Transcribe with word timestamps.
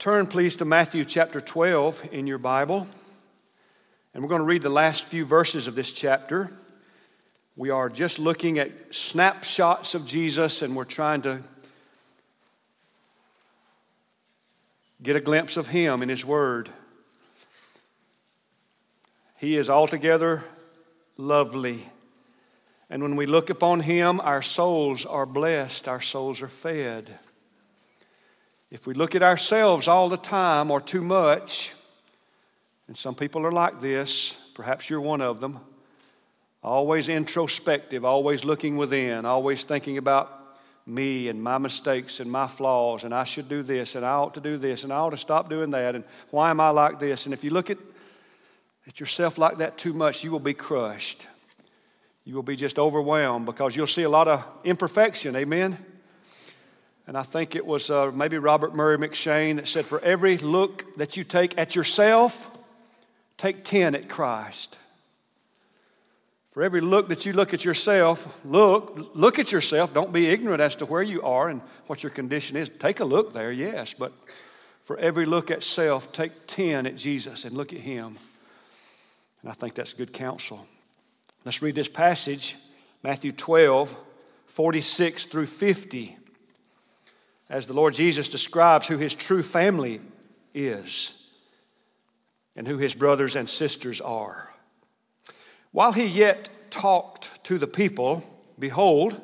Turn, 0.00 0.26
please, 0.26 0.56
to 0.56 0.64
Matthew 0.64 1.04
chapter 1.04 1.40
12 1.40 2.08
in 2.10 2.26
your 2.26 2.38
Bible. 2.38 2.88
And 4.12 4.22
we're 4.22 4.28
going 4.28 4.40
to 4.40 4.46
read 4.46 4.62
the 4.62 4.68
last 4.68 5.04
few 5.04 5.24
verses 5.24 5.68
of 5.68 5.76
this 5.76 5.92
chapter. 5.92 6.50
We 7.54 7.70
are 7.70 7.88
just 7.88 8.18
looking 8.18 8.58
at 8.58 8.72
snapshots 8.90 9.94
of 9.94 10.04
Jesus, 10.04 10.62
and 10.62 10.74
we're 10.74 10.84
trying 10.84 11.22
to 11.22 11.40
get 15.00 15.14
a 15.14 15.20
glimpse 15.20 15.56
of 15.56 15.68
Him 15.68 16.02
in 16.02 16.08
His 16.08 16.24
Word. 16.24 16.68
He 19.36 19.56
is 19.56 19.70
altogether 19.70 20.42
lovely. 21.16 21.88
And 22.90 23.04
when 23.04 23.14
we 23.14 23.26
look 23.26 23.50
upon 23.50 23.80
Him, 23.80 24.20
our 24.20 24.42
souls 24.42 25.06
are 25.06 25.26
blessed, 25.26 25.86
our 25.86 26.00
souls 26.00 26.42
are 26.42 26.48
fed. 26.48 27.20
If 28.68 28.84
we 28.84 28.94
look 28.94 29.14
at 29.14 29.22
ourselves 29.22 29.86
all 29.86 30.08
the 30.08 30.16
time 30.16 30.72
or 30.72 30.80
too 30.80 31.02
much, 31.02 31.72
and 32.88 32.96
some 32.96 33.14
people 33.14 33.46
are 33.46 33.52
like 33.52 33.80
this, 33.80 34.34
perhaps 34.54 34.90
you're 34.90 35.00
one 35.00 35.20
of 35.20 35.38
them, 35.40 35.60
always 36.64 37.08
introspective, 37.08 38.04
always 38.04 38.44
looking 38.44 38.76
within, 38.76 39.24
always 39.24 39.62
thinking 39.62 39.98
about 39.98 40.32
me 40.84 41.28
and 41.28 41.40
my 41.40 41.58
mistakes 41.58 42.18
and 42.18 42.30
my 42.30 42.48
flaws, 42.48 43.04
and 43.04 43.14
I 43.14 43.22
should 43.22 43.48
do 43.48 43.62
this, 43.62 43.94
and 43.94 44.04
I 44.04 44.14
ought 44.14 44.34
to 44.34 44.40
do 44.40 44.56
this, 44.56 44.82
and 44.82 44.92
I 44.92 44.96
ought 44.96 45.10
to 45.10 45.16
stop 45.16 45.48
doing 45.48 45.70
that, 45.70 45.94
and 45.94 46.04
why 46.30 46.50
am 46.50 46.58
I 46.58 46.70
like 46.70 46.98
this? 46.98 47.24
And 47.24 47.32
if 47.32 47.44
you 47.44 47.50
look 47.50 47.70
at, 47.70 47.78
at 48.88 48.98
yourself 48.98 49.38
like 49.38 49.58
that 49.58 49.78
too 49.78 49.92
much, 49.92 50.24
you 50.24 50.32
will 50.32 50.40
be 50.40 50.54
crushed. 50.54 51.26
You 52.24 52.34
will 52.34 52.42
be 52.42 52.56
just 52.56 52.80
overwhelmed 52.80 53.46
because 53.46 53.76
you'll 53.76 53.86
see 53.86 54.02
a 54.02 54.08
lot 54.10 54.26
of 54.26 54.44
imperfection. 54.64 55.36
Amen? 55.36 55.76
And 57.06 57.16
I 57.16 57.22
think 57.22 57.54
it 57.54 57.64
was 57.64 57.88
uh, 57.88 58.10
maybe 58.12 58.36
Robert 58.36 58.74
Murray 58.74 58.98
M'Cheyne 58.98 59.56
that 59.56 59.68
said, 59.68 59.86
For 59.86 60.00
every 60.00 60.38
look 60.38 60.96
that 60.96 61.16
you 61.16 61.22
take 61.22 61.56
at 61.56 61.76
yourself, 61.76 62.50
take 63.38 63.64
10 63.64 63.94
at 63.94 64.08
Christ. 64.08 64.78
For 66.50 66.62
every 66.62 66.80
look 66.80 67.08
that 67.10 67.24
you 67.24 67.32
look 67.32 67.54
at 67.54 67.64
yourself, 67.64 68.26
look, 68.44 69.10
look 69.14 69.38
at 69.38 69.52
yourself. 69.52 69.94
Don't 69.94 70.12
be 70.12 70.26
ignorant 70.26 70.60
as 70.60 70.74
to 70.76 70.86
where 70.86 71.02
you 71.02 71.22
are 71.22 71.48
and 71.48 71.60
what 71.86 72.02
your 72.02 72.10
condition 72.10 72.56
is. 72.56 72.70
Take 72.78 72.98
a 73.00 73.04
look 73.04 73.32
there, 73.32 73.52
yes, 73.52 73.94
but 73.96 74.12
for 74.82 74.96
every 74.98 75.26
look 75.26 75.50
at 75.50 75.62
self, 75.62 76.12
take 76.12 76.46
10 76.46 76.86
at 76.86 76.96
Jesus 76.96 77.44
and 77.44 77.54
look 77.54 77.72
at 77.72 77.80
Him. 77.80 78.16
And 79.42 79.50
I 79.50 79.52
think 79.52 79.74
that's 79.74 79.92
good 79.92 80.12
counsel. 80.12 80.66
Let's 81.44 81.62
read 81.62 81.74
this 81.76 81.88
passage, 81.88 82.56
Matthew 83.04 83.30
12, 83.30 83.94
46 84.46 85.26
through 85.26 85.46
50 85.46 86.16
as 87.48 87.66
the 87.66 87.72
Lord 87.72 87.94
Jesus 87.94 88.28
describes 88.28 88.86
who 88.86 88.98
his 88.98 89.14
true 89.14 89.42
family 89.42 90.00
is 90.54 91.12
and 92.56 92.66
who 92.66 92.78
his 92.78 92.94
brothers 92.94 93.36
and 93.36 93.48
sisters 93.48 94.00
are. 94.00 94.50
While 95.72 95.92
he 95.92 96.06
yet 96.06 96.48
talked 96.70 97.44
to 97.44 97.58
the 97.58 97.66
people, 97.66 98.24
behold, 98.58 99.20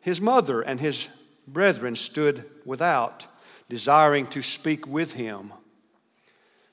his 0.00 0.20
mother 0.20 0.60
and 0.60 0.80
his 0.80 1.08
brethren 1.46 1.96
stood 1.96 2.44
without, 2.64 3.26
desiring 3.68 4.26
to 4.28 4.42
speak 4.42 4.86
with 4.86 5.12
him. 5.12 5.52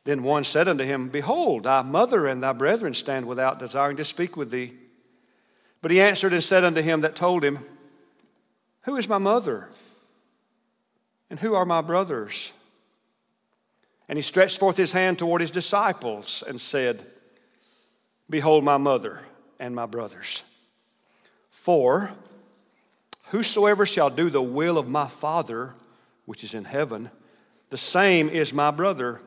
Then 0.04 0.24
one 0.24 0.44
said 0.44 0.68
unto 0.68 0.84
him, 0.84 1.10
Behold, 1.10 1.64
thy 1.64 1.84
mother 1.84 2.26
and 2.28 2.42
thy 2.42 2.54
brethren 2.54 2.94
stand 2.94 3.28
without, 3.28 3.60
desiring 3.60 3.98
to 3.98 4.06
speak 4.06 4.36
with 4.36 4.50
thee. 4.50 4.74
But 5.82 5.92
he 5.92 6.02
answered 6.02 6.34
and 6.34 6.44
said 6.44 6.64
unto 6.64 6.82
him 6.82 7.02
that 7.02 7.16
told 7.16 7.44
him, 7.44 7.60
Who 8.82 8.98
is 8.98 9.08
my 9.08 9.20
mother? 9.20 9.70
And 11.30 11.40
who 11.40 11.54
are 11.56 11.66
my 11.66 11.82
brothers? 11.82 12.52
And 14.08 14.18
he 14.18 14.24
stretched 14.24 14.58
forth 14.58 14.78
his 14.78 14.92
hand 14.92 15.20
toward 15.20 15.42
his 15.42 15.52
disciples 15.52 16.44
and 16.48 16.60
said, 16.60 17.06
Behold 18.30 18.64
my 18.64 18.78
mother 18.78 19.22
and 19.60 19.76
my 19.76 19.86
brothers. 19.86 20.44
For 21.50 22.10
whosoever 23.26 23.86
shall 23.86 24.10
do 24.10 24.30
the 24.30 24.42
will 24.42 24.78
of 24.78 24.88
my 24.88 25.08
Father, 25.08 25.76
which 26.26 26.44
is 26.44 26.54
in 26.54 26.66
heaven, 26.66 27.12
the 27.70 27.78
same 27.78 28.30
is 28.30 28.52
my 28.52 28.72
brother 28.72 29.22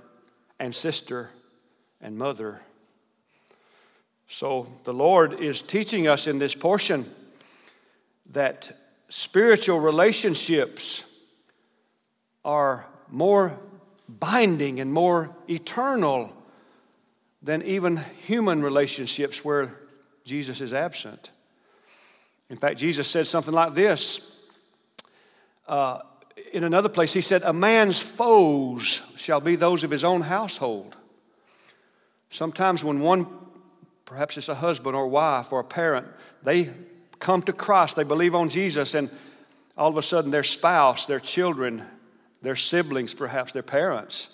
and 0.59 0.75
sister 0.75 1.31
and 2.01 2.17
mother. 2.17 2.61
So 4.29 4.67
the 4.85 4.95
Lord 4.95 5.41
is 5.41 5.63
teaching 5.63 6.09
us 6.09 6.27
in 6.27 6.39
this 6.39 6.55
portion 6.55 7.09
that 8.31 8.77
spiritual 9.09 9.79
relationships 9.79 11.05
are 12.45 12.87
more 13.09 13.59
binding 14.09 14.81
and 14.81 14.93
more 14.93 15.35
eternal 15.49 16.33
than 17.43 17.63
even 17.63 17.99
human 18.27 18.63
relationships 18.63 19.45
where 19.45 19.75
Jesus 20.25 20.61
is 20.61 20.73
absent. 20.73 21.31
In 22.49 22.57
fact, 22.57 22.79
Jesus 22.79 23.09
said 23.09 23.27
something 23.27 23.55
like 23.55 23.75
this. 23.75 24.21
Uh, 25.67 26.01
in 26.53 26.65
another 26.65 26.89
place, 26.89 27.13
he 27.13 27.21
said, 27.21 27.43
A 27.43 27.53
man's 27.53 27.99
foes 27.99 29.01
shall 29.17 29.41
be 29.41 29.57
those 29.57 29.85
of 29.85 29.91
his 29.91 30.05
own 30.05 30.21
household. 30.21 30.97
Sometimes, 32.31 32.85
when 32.85 33.01
one, 33.01 33.27
perhaps 34.05 34.37
it's 34.37 34.49
a 34.49 34.55
husband 34.55 34.97
or 34.97 35.09
wife 35.09 35.53
or 35.53 35.61
a 35.61 35.65
parent, 35.65 36.07
they 36.43 36.71
come 37.19 37.43
to 37.43 37.53
Christ, 37.53 37.97
they 37.97 38.05
believe 38.05 38.35
on 38.35 38.49
Jesus, 38.49 38.95
and 38.95 39.11
all 39.77 39.91
of 39.91 39.97
a 39.97 40.03
sudden 40.03 40.31
their 40.31 40.43
spouse, 40.43 41.07
their 41.07 41.21
children, 41.21 41.85
their 42.43 42.57
siblings, 42.57 43.15
perhaps 43.15 43.53
their 43.53 43.63
parents, 43.63 44.29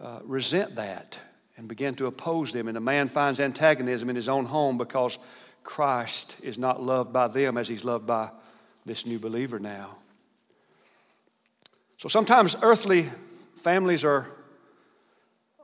uh, 0.00 0.20
resent 0.24 0.76
that 0.76 1.18
and 1.56 1.68
begin 1.68 1.94
to 1.94 2.06
oppose 2.06 2.52
them. 2.52 2.68
And 2.68 2.76
a 2.76 2.80
man 2.80 3.08
finds 3.08 3.40
antagonism 3.40 4.10
in 4.10 4.16
his 4.16 4.28
own 4.28 4.46
home 4.46 4.76
because 4.76 5.18
Christ 5.62 6.36
is 6.42 6.58
not 6.58 6.82
loved 6.82 7.12
by 7.12 7.28
them 7.28 7.56
as 7.56 7.68
he's 7.68 7.84
loved 7.84 8.06
by 8.06 8.30
this 8.84 9.06
new 9.06 9.18
believer 9.18 9.58
now. 9.58 9.96
So 11.98 12.08
sometimes 12.08 12.56
earthly 12.60 13.10
families 13.58 14.04
are, 14.04 14.26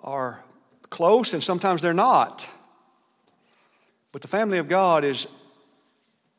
are 0.02 0.42
close 0.88 1.34
and 1.34 1.42
sometimes 1.42 1.82
they're 1.82 1.92
not. 1.92 2.48
But 4.12 4.22
the 4.22 4.28
family 4.28 4.58
of 4.58 4.68
God 4.68 5.04
is 5.04 5.26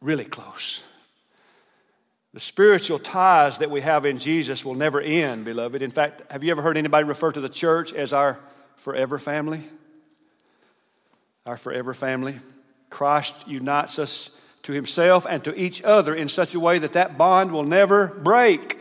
really 0.01 0.25
close. 0.25 0.83
The 2.33 2.39
spiritual 2.39 2.97
ties 2.97 3.57
that 3.57 3.69
we 3.69 3.81
have 3.81 4.05
in 4.05 4.17
Jesus 4.17 4.63
will 4.63 4.75
never 4.75 5.01
end, 5.01 5.43
beloved. 5.43 5.81
In 5.81 5.91
fact, 5.91 6.21
have 6.31 6.43
you 6.43 6.51
ever 6.51 6.61
heard 6.61 6.77
anybody 6.77 7.03
refer 7.05 7.31
to 7.31 7.41
the 7.41 7.49
church 7.49 7.91
as 7.91 8.13
our 8.13 8.39
forever 8.77 9.19
family? 9.19 9.61
Our 11.45 11.57
forever 11.57 11.93
family. 11.93 12.39
Christ 12.89 13.33
unites 13.47 13.99
us 13.99 14.29
to 14.63 14.71
himself 14.71 15.25
and 15.29 15.43
to 15.43 15.53
each 15.55 15.81
other 15.81 16.15
in 16.15 16.29
such 16.29 16.55
a 16.55 16.59
way 16.59 16.79
that 16.79 16.93
that 16.93 17.17
bond 17.17 17.51
will 17.51 17.63
never 17.63 18.07
break. 18.07 18.79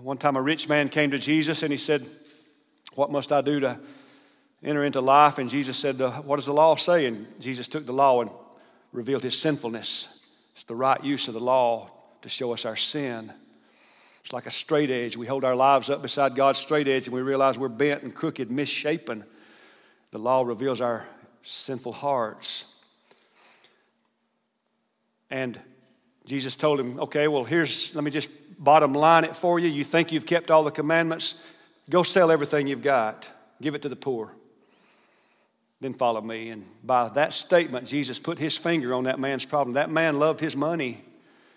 One 0.00 0.16
time 0.16 0.34
a 0.34 0.42
rich 0.42 0.68
man 0.68 0.88
came 0.88 1.10
to 1.10 1.18
Jesus 1.18 1.62
and 1.62 1.70
he 1.70 1.76
said, 1.76 2.08
What 2.94 3.12
must 3.12 3.32
I 3.32 3.42
do 3.42 3.60
to 3.60 3.78
enter 4.64 4.84
into 4.84 5.00
life? 5.00 5.38
And 5.38 5.50
Jesus 5.50 5.76
said, 5.76 6.00
What 6.00 6.36
does 6.36 6.46
the 6.46 6.54
law 6.54 6.74
say? 6.74 7.06
And 7.06 7.26
Jesus 7.38 7.68
took 7.68 7.86
the 7.86 7.92
law 7.92 8.22
and 8.22 8.30
revealed 8.92 9.22
his 9.22 9.38
sinfulness 9.38 10.08
it's 10.60 10.66
the 10.66 10.74
right 10.74 11.02
use 11.02 11.26
of 11.26 11.32
the 11.32 11.40
law 11.40 11.88
to 12.20 12.28
show 12.28 12.52
us 12.52 12.66
our 12.66 12.76
sin. 12.76 13.32
It's 14.22 14.34
like 14.34 14.44
a 14.44 14.50
straight 14.50 14.90
edge. 14.90 15.16
We 15.16 15.26
hold 15.26 15.42
our 15.42 15.56
lives 15.56 15.88
up 15.88 16.02
beside 16.02 16.36
God's 16.36 16.58
straight 16.58 16.86
edge 16.86 17.06
and 17.06 17.14
we 17.14 17.22
realize 17.22 17.56
we're 17.56 17.68
bent 17.68 18.02
and 18.02 18.14
crooked, 18.14 18.50
misshapen. 18.50 19.24
The 20.10 20.18
law 20.18 20.42
reveals 20.42 20.82
our 20.82 21.06
sinful 21.44 21.94
hearts. 21.94 22.66
And 25.30 25.58
Jesus 26.26 26.56
told 26.56 26.78
him, 26.78 27.00
okay, 27.00 27.26
well, 27.26 27.44
here's, 27.44 27.90
let 27.94 28.04
me 28.04 28.10
just 28.10 28.28
bottom 28.58 28.92
line 28.92 29.24
it 29.24 29.34
for 29.34 29.58
you. 29.58 29.68
You 29.70 29.82
think 29.82 30.12
you've 30.12 30.26
kept 30.26 30.50
all 30.50 30.62
the 30.62 30.70
commandments? 30.70 31.36
Go 31.88 32.02
sell 32.02 32.30
everything 32.30 32.66
you've 32.66 32.82
got, 32.82 33.26
give 33.62 33.74
it 33.74 33.80
to 33.80 33.88
the 33.88 33.96
poor 33.96 34.34
then 35.80 35.94
follow 35.94 36.20
me. 36.20 36.50
And 36.50 36.64
by 36.84 37.08
that 37.10 37.32
statement, 37.32 37.86
Jesus 37.86 38.18
put 38.18 38.38
his 38.38 38.56
finger 38.56 38.94
on 38.94 39.04
that 39.04 39.18
man's 39.18 39.44
problem. 39.44 39.74
That 39.74 39.90
man 39.90 40.18
loved 40.18 40.40
his 40.40 40.54
money 40.54 41.02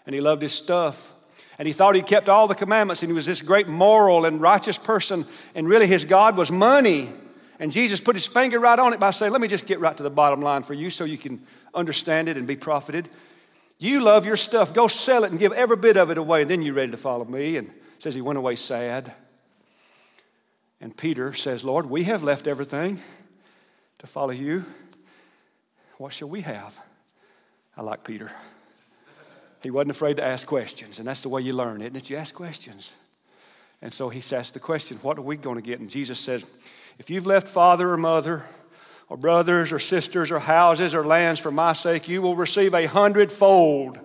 and 0.06 0.16
he 0.16 0.22
loved 0.22 0.42
his 0.42 0.54
stuff. 0.54 1.14
And 1.60 1.68
he 1.68 1.74
thought 1.74 1.96
he 1.96 2.02
kept 2.02 2.30
all 2.30 2.48
the 2.48 2.56
commandments 2.56 3.04
and 3.04 3.10
he 3.10 3.14
was 3.14 3.25
this 3.25 3.42
great 3.42 3.68
moral 3.68 4.25
and 4.25 4.42
righteous 4.42 4.78
person. 4.78 5.28
And 5.56 5.68
really, 5.68 5.88
his 5.88 6.06
God 6.06 6.38
was 6.38 6.52
money. 6.52 7.12
And 7.60 7.72
Jesus 7.72 8.00
put 8.00 8.16
his 8.16 8.25
finger 8.25 8.60
right 8.60 8.80
on 8.80 8.94
it 8.94 9.00
by 9.00 9.12
saying, 9.12 9.31
Let 9.31 9.42
me 9.42 9.48
just 9.48 9.66
get 9.66 9.80
right 9.80 9.96
to 9.96 10.04
the 10.04 10.10
bottom 10.10 10.42
line 10.42 10.64
for 10.64 10.74
you 10.74 10.90
so 10.90 11.04
you 11.04 11.18
can 11.18 11.46
understand 11.74 12.30
it 12.30 12.38
and 12.38 12.48
be 12.48 12.56
profited. 12.56 13.10
You 13.78 14.02
love 14.02 14.25
your 14.25 14.38
stuff. 14.38 14.74
Go 14.74 14.88
sell 14.88 15.25
it 15.25 15.31
and 15.31 15.40
give 15.40 15.52
every 15.52 15.78
bit 15.78 15.98
of 15.98 16.10
it 16.10 16.18
away. 16.18 16.42
and 16.42 16.50
Then 16.50 16.62
you're 16.62 16.74
ready 16.74 16.92
to 16.92 16.98
follow 16.98 17.25
me. 17.25 17.58
And 17.58 17.70
says 18.00 18.16
he 18.16 18.22
went 18.22 18.38
away 18.38 18.56
sad. 18.56 19.14
And 20.81 20.96
Peter 20.96 21.34
says, 21.34 21.64
Lord, 21.64 21.86
we 21.86 22.04
have 22.06 22.24
left 22.24 22.48
everything 22.48 23.00
to 24.03 24.07
follow 24.07 24.31
you, 24.31 24.65
what 25.97 26.11
shall 26.11 26.27
we 26.27 26.41
have? 26.41 26.77
I 27.77 27.81
like 27.81 28.03
Peter. 28.03 28.29
He 29.61 29.71
wasn't 29.71 29.91
afraid 29.91 30.17
to 30.17 30.23
ask 30.25 30.45
questions, 30.45 31.00
and 31.00 31.07
that's 31.07 31.21
the 31.21 31.29
way 31.29 31.41
you 31.41 31.53
learn, 31.53 31.81
isn't 31.81 31.95
it? 31.95 32.09
You 32.09 32.17
ask 32.17 32.35
questions. 32.35 32.95
And 33.81 33.94
so 33.94 34.09
he 34.09 34.21
asked 34.35 34.55
the 34.55 34.59
question, 34.59 35.00
What 35.01 35.17
are 35.17 35.21
we 35.21 35.38
going 35.38 35.55
to 35.55 35.61
get? 35.61 35.79
And 35.79 35.89
Jesus 35.89 36.19
says, 36.19 36.44
If 37.00 37.09
you've 37.09 37.25
left 37.25 37.47
father 37.47 37.89
or 37.91 37.97
mother, 37.97 38.44
or 39.07 39.15
brothers 39.15 39.71
or 39.71 39.79
sisters 39.79 40.31
or 40.31 40.39
houses 40.39 40.94
or 40.94 41.05
lands 41.05 41.39
for 41.39 41.51
my 41.51 41.71
sake, 41.71 42.09
you 42.09 42.21
will 42.21 42.35
receive 42.35 42.73
a 42.73 42.85
hundredfold 42.85 44.00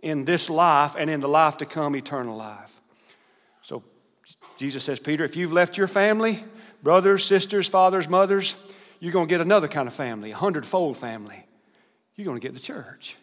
in 0.00 0.24
this 0.24 0.48
life 0.48 0.94
and 0.96 1.10
in 1.10 1.20
the 1.20 1.28
life 1.28 1.58
to 1.58 1.66
come, 1.66 1.94
eternal 1.96 2.36
life. 2.36 2.80
So 3.62 3.82
Jesus 4.56 4.84
says, 4.84 5.00
Peter, 5.00 5.24
if 5.24 5.36
you've 5.36 5.52
left 5.52 5.76
your 5.76 5.88
family, 5.88 6.42
brothers, 6.82 7.26
sisters, 7.26 7.66
fathers, 7.66 8.08
mothers, 8.08 8.54
you're 9.00 9.12
going 9.12 9.28
to 9.28 9.32
get 9.32 9.40
another 9.40 9.68
kind 9.68 9.88
of 9.88 9.94
family, 9.94 10.30
a 10.30 10.36
hundredfold 10.36 10.96
family. 10.96 11.44
You're 12.14 12.24
going 12.24 12.40
to 12.40 12.46
get 12.46 12.54
the 12.54 12.60
church. 12.60 13.16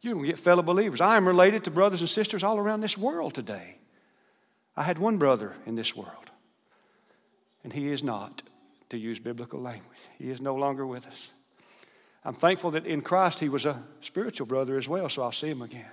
You're 0.00 0.14
going 0.14 0.26
to 0.26 0.30
get 0.30 0.38
fellow 0.38 0.62
believers. 0.62 1.00
I 1.00 1.16
am 1.16 1.26
related 1.26 1.64
to 1.64 1.70
brothers 1.70 2.00
and 2.00 2.10
sisters 2.10 2.42
all 2.42 2.58
around 2.58 2.82
this 2.82 2.98
world 2.98 3.34
today. 3.34 3.76
I 4.76 4.82
had 4.82 4.98
one 4.98 5.18
brother 5.18 5.54
in 5.66 5.76
this 5.76 5.96
world, 5.96 6.30
and 7.62 7.72
he 7.72 7.90
is 7.90 8.02
not 8.02 8.42
to 8.90 8.98
use 8.98 9.18
biblical 9.18 9.60
language. 9.60 9.98
He 10.18 10.30
is 10.30 10.40
no 10.40 10.54
longer 10.54 10.86
with 10.86 11.06
us. 11.06 11.32
I'm 12.24 12.34
thankful 12.34 12.72
that 12.72 12.86
in 12.86 13.02
Christ 13.02 13.40
he 13.40 13.48
was 13.48 13.66
a 13.66 13.82
spiritual 14.00 14.46
brother 14.46 14.76
as 14.76 14.88
well, 14.88 15.08
so 15.08 15.22
I'll 15.22 15.32
see 15.32 15.48
him 15.48 15.62
again. 15.62 15.90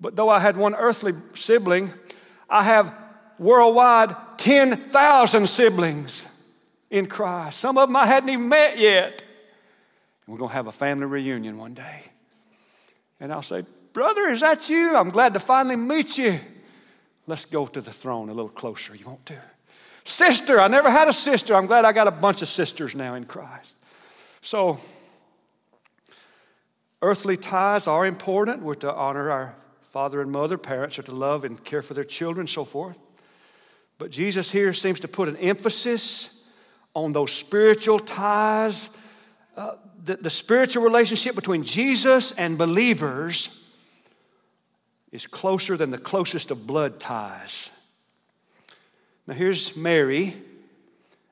But 0.00 0.16
though 0.16 0.28
I 0.28 0.40
had 0.40 0.56
one 0.56 0.74
earthly 0.74 1.14
sibling, 1.34 1.92
I 2.48 2.64
have 2.64 2.94
worldwide 3.38 4.14
10,000 4.38 5.48
siblings 5.48 6.26
in 6.94 7.06
Christ. 7.06 7.58
Some 7.58 7.76
of 7.76 7.88
them 7.88 7.96
I 7.96 8.06
hadn't 8.06 8.28
even 8.28 8.48
met 8.48 8.78
yet. 8.78 9.20
We're 10.28 10.38
going 10.38 10.50
to 10.50 10.54
have 10.54 10.68
a 10.68 10.72
family 10.72 11.06
reunion 11.06 11.58
one 11.58 11.74
day. 11.74 12.02
And 13.18 13.32
I'll 13.32 13.42
say, 13.42 13.64
Brother, 13.92 14.28
is 14.28 14.40
that 14.40 14.70
you? 14.70 14.96
I'm 14.96 15.10
glad 15.10 15.34
to 15.34 15.40
finally 15.40 15.74
meet 15.74 16.16
you. 16.16 16.38
Let's 17.26 17.46
go 17.46 17.66
to 17.66 17.80
the 17.80 17.92
throne 17.92 18.28
a 18.28 18.32
little 18.32 18.48
closer. 18.48 18.94
You 18.94 19.06
want 19.06 19.26
to? 19.26 19.38
Sister, 20.04 20.60
I 20.60 20.68
never 20.68 20.88
had 20.88 21.08
a 21.08 21.12
sister. 21.12 21.54
I'm 21.54 21.66
glad 21.66 21.84
I 21.84 21.92
got 21.92 22.06
a 22.06 22.12
bunch 22.12 22.42
of 22.42 22.48
sisters 22.48 22.94
now 22.94 23.14
in 23.14 23.24
Christ. 23.24 23.74
So, 24.42 24.78
earthly 27.02 27.36
ties 27.36 27.88
are 27.88 28.06
important. 28.06 28.62
We're 28.62 28.74
to 28.74 28.94
honor 28.94 29.32
our 29.32 29.56
father 29.90 30.20
and 30.20 30.30
mother. 30.30 30.58
Parents 30.58 30.96
are 30.98 31.04
to 31.04 31.12
love 31.12 31.44
and 31.44 31.62
care 31.64 31.82
for 31.82 31.94
their 31.94 32.04
children, 32.04 32.46
so 32.46 32.64
forth. 32.64 32.96
But 33.98 34.10
Jesus 34.10 34.50
here 34.50 34.72
seems 34.72 35.00
to 35.00 35.08
put 35.08 35.28
an 35.28 35.36
emphasis 35.38 36.30
on 36.94 37.12
those 37.12 37.32
spiritual 37.32 37.98
ties, 37.98 38.88
uh, 39.56 39.72
the, 40.04 40.16
the 40.16 40.30
spiritual 40.30 40.82
relationship 40.82 41.34
between 41.34 41.64
Jesus 41.64 42.32
and 42.32 42.56
believers 42.56 43.50
is 45.12 45.26
closer 45.26 45.76
than 45.76 45.90
the 45.90 45.98
closest 45.98 46.50
of 46.50 46.66
blood 46.66 46.98
ties. 46.98 47.70
Now, 49.26 49.34
here's 49.34 49.76
Mary 49.76 50.36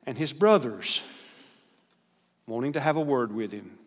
and 0.07 0.17
his 0.17 0.33
brothers 0.33 1.01
wanting 2.47 2.73
to 2.73 2.81
have 2.81 2.97
a 2.97 3.01
word 3.01 3.33
with 3.33 3.53
him. 3.53 3.79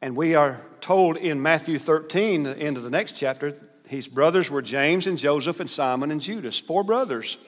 And 0.00 0.16
we 0.16 0.34
are 0.34 0.60
told 0.80 1.16
in 1.16 1.42
Matthew 1.42 1.78
13, 1.78 2.42
the 2.42 2.56
end 2.56 2.76
of 2.76 2.82
the 2.82 2.90
next 2.90 3.16
chapter, 3.16 3.56
his 3.86 4.08
brothers 4.08 4.50
were 4.50 4.62
James 4.62 5.06
and 5.06 5.18
Joseph 5.18 5.60
and 5.60 5.70
Simon 5.70 6.10
and 6.10 6.20
Judas, 6.20 6.58
four 6.58 6.82
brothers. 6.82 7.38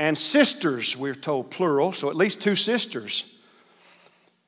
And 0.00 0.16
sisters, 0.16 0.96
we're 0.96 1.14
told 1.14 1.50
plural, 1.50 1.92
so 1.92 2.08
at 2.08 2.16
least 2.16 2.40
two 2.40 2.56
sisters. 2.56 3.26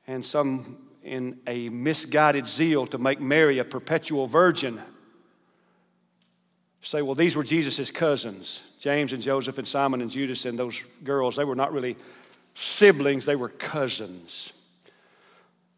And 0.07 0.25
some 0.25 0.79
in 1.05 1.41
a 1.47 1.69
misguided 1.69 2.49
zeal 2.49 2.87
to 2.87 2.97
make 2.97 3.21
Mary 3.21 3.59
a 3.59 3.65
perpetual 3.65 4.27
virgin 4.27 4.81
say, 6.81 7.03
well, 7.03 7.15
these 7.15 7.37
were 7.37 7.45
Jesus' 7.45 7.91
cousins. 7.91 8.61
James 8.81 9.13
and 9.13 9.23
Joseph 9.23 9.59
and 9.59 9.69
Simon 9.69 10.01
and 10.01 10.11
Judas 10.11 10.47
and 10.47 10.59
those 10.59 10.81
girls, 11.05 11.37
they 11.37 11.45
were 11.45 11.55
not 11.55 11.71
really 11.71 11.97
siblings, 12.55 13.27
they 13.27 13.37
were 13.37 13.51
cousins. 13.51 14.55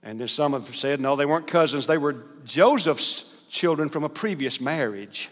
And 0.05 0.21
then 0.21 0.29
some 0.29 0.53
have 0.53 0.77
said, 0.77 1.01
no, 1.01 1.17
they 1.17 1.27
weren't 1.27 1.49
cousins, 1.49 1.89
they 1.89 1.99
were 1.99 2.25
Joseph's 2.45 3.25
children 3.49 3.89
from 3.89 4.05
a 4.05 4.09
previous 4.09 4.61
marriage. 4.61 5.31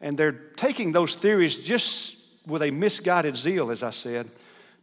And 0.00 0.16
they're 0.16 0.30
taking 0.54 0.92
those 0.92 1.16
theories 1.16 1.56
just 1.56 2.17
with 2.48 2.62
a 2.62 2.70
misguided 2.70 3.36
zeal, 3.36 3.70
as 3.70 3.82
I 3.82 3.90
said, 3.90 4.30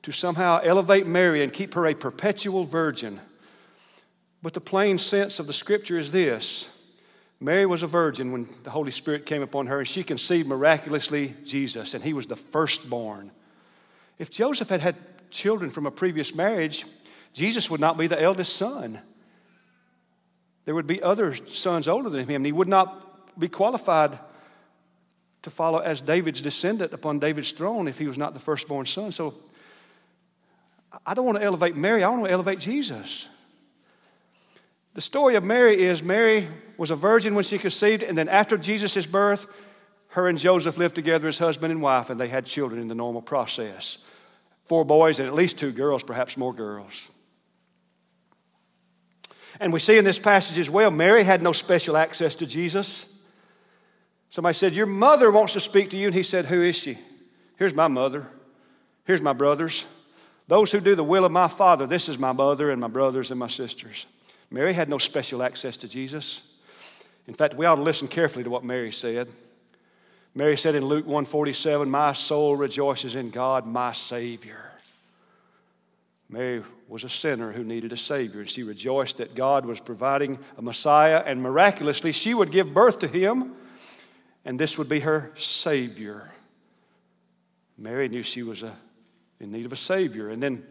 to 0.04 0.12
somehow 0.12 0.62
elevate 0.64 1.08
Mary 1.08 1.44
and 1.44 1.52
keep 1.52 1.74
her 1.74 1.88
a 1.88 1.96
perpetual 1.96 2.64
virgin. 2.64 3.20
But 4.42 4.54
the 4.54 4.62
plain 4.62 5.00
sense 5.00 5.40
of 5.40 5.48
the 5.48 5.54
scripture 5.54 5.98
is 5.98 6.12
this 6.12 6.70
Mary 7.40 7.66
was 7.66 7.84
a 7.84 7.88
virgin 7.88 8.32
when 8.32 8.48
the 8.64 8.70
Holy 8.70 8.92
Spirit 8.92 9.26
came 9.26 9.42
upon 9.42 9.68
her, 9.68 9.80
and 9.80 9.88
she 9.88 10.04
conceived 10.04 10.48
miraculously 10.48 11.36
Jesus, 11.44 11.94
and 11.94 12.04
he 12.04 12.14
was 12.14 12.28
the 12.28 12.36
firstborn. 12.36 13.32
If 14.20 14.30
Joseph 14.30 14.70
had 14.70 14.82
had 14.82 14.96
children 15.32 15.72
from 15.72 15.86
a 15.86 15.92
previous 15.92 16.34
marriage, 16.34 16.86
Jesus 17.34 17.70
would 17.70 17.82
not 17.82 17.98
be 17.98 18.08
the 18.08 18.22
eldest 18.22 18.56
son. 18.56 19.02
There 20.64 20.74
would 20.74 20.88
be 20.88 21.04
other 21.04 21.36
sons 21.52 21.88
older 21.88 22.10
than 22.10 22.22
him, 22.22 22.38
and 22.38 22.46
he 22.46 22.52
would 22.52 22.70
not 22.70 23.38
be 23.38 23.50
qualified 23.50 24.18
to 25.46 25.52
follow 25.52 25.78
as 25.78 26.02
David's 26.02 26.42
descendant 26.42 26.92
upon 26.92 27.20
David's 27.20 27.52
throne 27.52 27.88
if 27.88 28.00
he 28.00 28.08
was 28.08 28.18
not 28.18 28.34
the 28.34 28.40
firstborn 28.40 28.88
son. 28.88 29.12
So 29.12 29.36
I 31.06 31.14
don't 31.14 31.24
want 31.26 31.38
to 31.38 31.44
elevate 31.44 31.76
Mary, 31.76 32.04
I 32.04 32.10
want 32.10 32.26
to 32.26 32.32
elevate 32.32 32.58
Jesus. 32.58 33.28
The 34.96 35.02
story 35.02 35.36
of 35.36 35.44
Mary 35.44 35.80
is 35.80 36.02
Mary 36.02 36.48
was 36.78 36.90
a 36.90 36.96
virgin 36.96 37.36
when 37.36 37.44
she 37.44 37.60
conceived, 37.60 38.02
and 38.02 38.18
then 38.18 38.28
after 38.28 38.58
Jesus' 38.58 39.06
birth, 39.06 39.46
her 40.08 40.28
and 40.28 40.40
Joseph 40.40 40.78
lived 40.78 40.96
together 40.96 41.28
as 41.28 41.38
husband 41.38 41.72
and 41.72 41.82
wife, 41.82 42.10
and 42.10 42.20
they 42.20 42.28
had 42.28 42.48
children 42.48 42.82
in 42.82 42.88
the 42.88 42.96
normal 42.96 43.22
process. 43.22 44.00
Four 44.64 44.84
boys 44.84 45.20
and 45.20 45.28
at 45.28 45.36
least 45.36 45.60
two 45.60 45.72
girls, 45.72 46.02
perhaps 46.02 46.38
more 46.38 46.54
girls. 46.54 46.94
And 49.60 49.72
we 49.72 49.80
see 49.80 50.00
in 50.00 50.06
this 50.06 50.18
passage 50.18 50.58
as 50.58 50.72
well, 50.72 50.90
Mary 50.90 51.24
had 51.24 51.44
no 51.44 51.52
special 51.52 51.98
access 51.98 52.34
to 52.36 52.48
Jesus. 52.48 53.06
Somebody 54.36 54.58
said, 54.58 54.74
Your 54.74 54.86
mother 54.86 55.32
wants 55.32 55.54
to 55.54 55.62
speak 55.62 55.92
to 55.92 55.98
you. 55.98 56.08
And 56.08 56.14
he 56.14 56.22
said, 56.22 56.48
Who 56.48 56.62
is 56.62 56.76
she? 56.76 56.98
Here's 57.56 57.74
my 57.74 57.88
mother. 57.88 58.28
Here's 59.06 59.22
my 59.22 59.32
brothers. 59.32 59.88
Those 60.50 60.74
who 60.74 60.82
do 60.82 60.94
the 60.94 61.06
will 61.06 61.24
of 61.24 61.32
my 61.32 61.48
Father, 61.48 61.88
this 61.88 62.10
is 62.10 62.20
my 62.20 62.34
mother 62.34 62.70
and 62.70 62.82
my 62.82 62.90
brothers 62.90 63.32
and 63.32 63.40
my 63.40 63.48
sisters. 63.48 64.08
Mary 64.52 64.74
had 64.74 64.90
no 64.90 64.98
special 64.98 65.42
access 65.42 65.78
to 65.78 65.88
Jesus. 65.88 66.42
In 67.28 67.34
fact, 67.34 67.54
we 67.54 67.66
ought 67.66 67.76
to 67.76 67.82
listen 67.82 68.10
carefully 68.10 68.44
to 68.44 68.50
what 68.50 68.66
Mary 68.66 68.92
said. 68.92 69.32
Mary 70.34 70.58
said 70.58 70.76
in 70.76 70.84
Luke 70.84 71.06
147, 71.06 71.90
My 71.90 72.12
soul 72.12 72.58
rejoices 72.58 73.16
in 73.16 73.30
God, 73.30 73.66
my 73.66 73.94
Savior. 73.94 74.70
Mary 76.28 76.62
was 76.90 77.06
a 77.06 77.10
sinner 77.10 77.54
who 77.54 77.64
needed 77.64 77.94
a 77.94 77.98
Savior, 77.98 78.42
and 78.42 78.50
she 78.50 78.64
rejoiced 78.64 79.16
that 79.16 79.34
God 79.34 79.66
was 79.66 79.80
providing 79.80 80.40
a 80.58 80.62
Messiah, 80.62 81.24
and 81.26 81.42
miraculously, 81.42 82.12
she 82.12 82.34
would 82.34 82.52
give 82.52 82.74
birth 82.74 83.00
to 83.00 83.08
him, 83.08 83.56
and 84.46 84.60
this 84.60 84.78
would 84.78 84.88
be 84.88 85.00
her 85.00 85.32
Savior. 85.36 86.30
Mary 87.78 88.08
knew 88.08 88.24
she 88.24 88.44
was 88.44 88.64
a, 88.64 88.74
in 89.40 89.52
need 89.52 89.66
of 89.66 89.74
a 89.74 89.78
Savior. 89.78 90.30
And 90.30 90.42
then 90.42 90.64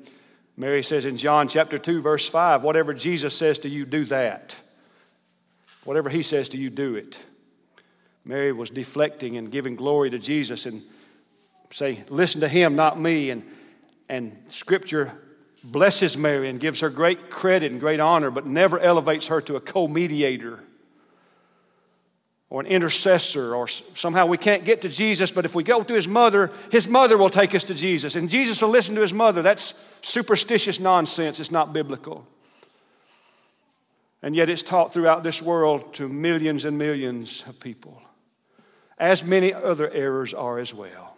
Mary 0.57 0.83
says 0.83 1.05
in 1.05 1.17
John 1.17 1.49
chapter 1.49 1.77
2, 1.77 2.01
verse 2.01 2.29
5, 2.29 2.63
whatever 2.63 2.95
Jesus 2.95 3.37
says 3.37 3.59
to 3.61 3.69
you, 3.69 3.85
do 3.85 4.05
that. 4.07 4.55
Whatever 5.83 6.09
he 6.09 6.23
says 6.23 6.49
to 6.51 6.57
you, 6.57 6.71
do 6.71 6.95
it. 6.95 7.19
Mary 8.25 8.53
was 8.53 8.71
deflecting 8.71 9.37
and 9.37 9.51
giving 9.51 9.75
glory 9.75 10.09
to 10.11 10.19
Jesus 10.19 10.65
and 10.65 10.83
say, 11.73 12.05
listen 12.09 12.41
to 12.41 12.49
him, 12.49 12.77
not 12.77 12.99
me. 12.99 13.31
And, 13.31 13.43
and 14.09 14.41
scripture 14.49 15.13
blesses 15.65 16.17
Mary 16.17 16.49
and 16.49 16.61
gives 16.61 16.81
her 16.81 16.89
great 16.89 17.29
credit 17.29 17.73
and 17.73 17.81
great 17.81 18.01
honor, 18.01 18.31
but 18.31 18.47
never 18.47 18.79
elevates 18.79 19.27
her 19.27 19.41
to 19.43 19.57
a 19.57 19.61
co 19.61 19.89
mediator 19.89 20.61
or 22.51 22.61
an 22.61 22.67
intercessor, 22.67 23.55
or 23.55 23.67
somehow 23.67 24.27
we 24.27 24.39
can't 24.39 24.65
get 24.65 24.83
to 24.83 24.89
Jesus, 24.89 25.33
but 25.33 25.45
if 25.45 25.55
we 25.55 25.65
go 25.65 25.83
to 25.83 25.95
his 25.95 26.07
mother, 26.07 26.53
his 26.71 26.87
mother 26.87 27.17
will 27.17 27.31
take 27.31 27.55
us 27.55 27.65
to 27.65 27.75
Jesus, 27.75 28.15
and 28.15 28.29
Jesus 28.29 28.63
will 28.63 28.69
listen 28.69 28.95
to 28.95 29.01
his 29.01 29.13
mother. 29.13 29.43
That's 29.43 29.75
superstitious 30.03 30.79
nonsense. 30.79 31.41
It's 31.41 31.51
not 31.51 31.73
biblical. 31.73 32.27
And 34.23 34.37
yet 34.37 34.49
it's 34.49 34.63
taught 34.63 34.93
throughout 34.93 35.23
this 35.23 35.43
world 35.43 35.95
to 35.95 36.09
millions 36.09 36.65
and 36.65 36.79
millions 36.79 37.43
of 37.47 37.59
people, 37.61 38.01
as 38.99 39.25
many 39.25 39.53
other 39.53 39.91
errors 39.91 40.33
are 40.33 40.59
as 40.59 40.73
well. 40.73 41.17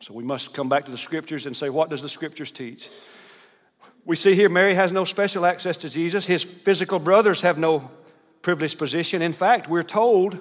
So 0.00 0.14
we 0.14 0.24
must 0.24 0.54
come 0.54 0.68
back 0.68 0.86
to 0.86 0.90
the 0.90 0.98
scriptures 0.98 1.46
and 1.46 1.56
say, 1.56 1.68
what 1.68 1.90
does 1.90 2.02
the 2.02 2.08
scriptures 2.08 2.50
teach? 2.50 2.88
We 4.04 4.16
see 4.16 4.34
here 4.34 4.48
Mary 4.48 4.74
has 4.74 4.90
no 4.90 5.04
special 5.04 5.46
access 5.46 5.76
to 5.78 5.88
Jesus. 5.88 6.26
His 6.26 6.42
physical 6.42 6.98
brothers 6.98 7.42
have 7.42 7.56
no 7.56 7.88
privileged 8.42 8.78
position. 8.78 9.22
In 9.22 9.32
fact, 9.32 9.68
we're 9.68 9.82
told 9.82 10.38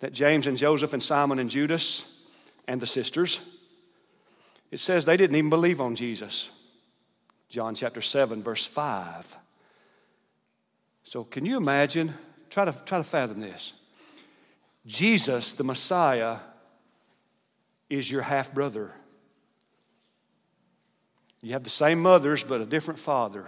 that 0.00 0.12
James 0.12 0.46
and 0.46 0.58
Joseph 0.58 0.92
and 0.92 1.02
Simon 1.02 1.38
and 1.38 1.48
Judas 1.48 2.06
and 2.66 2.80
the 2.80 2.86
sisters, 2.86 3.40
it 4.70 4.80
says 4.80 5.04
they 5.04 5.16
didn't 5.16 5.36
even 5.36 5.50
believe 5.50 5.80
on 5.80 5.96
Jesus. 5.96 6.48
John 7.48 7.74
chapter 7.74 8.02
7, 8.02 8.42
verse 8.42 8.64
5. 8.64 9.36
So, 11.04 11.24
can 11.24 11.46
you 11.46 11.56
imagine? 11.56 12.12
Try 12.50 12.66
to, 12.66 12.72
try 12.84 12.98
to 12.98 13.04
fathom 13.04 13.40
this. 13.40 13.72
Jesus, 14.86 15.54
the 15.54 15.64
Messiah, 15.64 16.38
is 17.88 18.10
your 18.10 18.22
half 18.22 18.52
brother. 18.52 18.92
You 21.40 21.52
have 21.52 21.64
the 21.64 21.70
same 21.70 22.00
mothers, 22.00 22.42
but 22.42 22.60
a 22.60 22.66
different 22.66 23.00
father. 23.00 23.46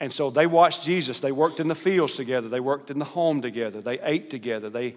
And 0.00 0.12
so 0.12 0.30
they 0.30 0.46
watched 0.46 0.82
Jesus. 0.82 1.20
They 1.20 1.32
worked 1.32 1.60
in 1.60 1.68
the 1.68 1.74
fields 1.74 2.16
together. 2.16 2.48
They 2.48 2.60
worked 2.60 2.90
in 2.90 2.98
the 2.98 3.04
home 3.04 3.40
together. 3.40 3.80
They 3.80 4.00
ate 4.00 4.28
together. 4.28 4.68
They 4.68 4.96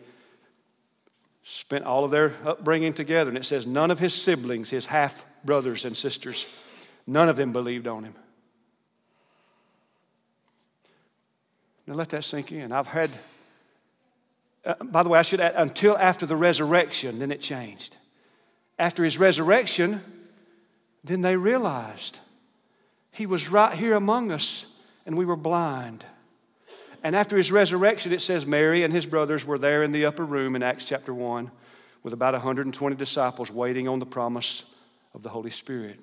spent 1.43 1.85
all 1.85 2.03
of 2.03 2.11
their 2.11 2.33
upbringing 2.45 2.93
together. 2.93 3.29
And 3.29 3.37
it 3.37 3.45
says 3.45 3.65
none 3.65 3.91
of 3.91 3.99
his 3.99 4.13
siblings, 4.13 4.69
his 4.69 4.87
half 4.87 5.25
brothers 5.45 5.85
and 5.85 5.95
sisters, 5.95 6.45
none 7.05 7.29
of 7.29 7.37
them 7.37 7.53
believed 7.53 7.87
on 7.87 8.03
him. 8.03 8.15
Now 11.85 11.93
let 11.93 12.09
that 12.09 12.25
sink 12.25 12.51
in. 12.51 12.73
I've 12.73 12.87
had, 12.87 13.11
uh, 14.65 14.73
by 14.83 15.03
the 15.03 15.09
way, 15.09 15.19
I 15.19 15.21
should 15.21 15.39
add, 15.39 15.53
until 15.55 15.97
after 15.97 16.25
the 16.25 16.35
resurrection, 16.35 17.19
then 17.19 17.31
it 17.31 17.39
changed. 17.39 17.95
After 18.77 19.05
his 19.05 19.17
resurrection, 19.17 20.01
then 21.03 21.21
they 21.21 21.37
realized 21.37 22.19
he 23.11 23.25
was 23.25 23.47
right 23.47 23.75
here 23.75 23.93
among 23.93 24.31
us 24.31 24.65
and 25.07 25.17
we 25.17 25.25
were 25.25 25.37
blind. 25.37 26.05
And 27.01 27.15
after 27.15 27.37
his 27.37 27.51
resurrection, 27.51 28.11
it 28.11 28.21
says 28.21 28.45
Mary 28.45 28.83
and 28.83 28.93
his 28.93 29.05
brothers 29.05 29.45
were 29.45 29.57
there 29.57 29.81
in 29.81 29.93
the 29.93 30.05
upper 30.05 30.25
room 30.25 30.55
in 30.55 30.61
Acts 30.61 30.83
chapter 30.83 31.13
1 31.13 31.49
with 32.03 32.13
about 32.13 32.33
120 32.33 32.95
disciples 32.95 33.49
waiting 33.49 33.87
on 33.87 33.99
the 33.99 34.05
promise 34.05 34.63
of 35.13 35.23
the 35.23 35.29
Holy 35.29 35.49
Spirit. 35.49 35.99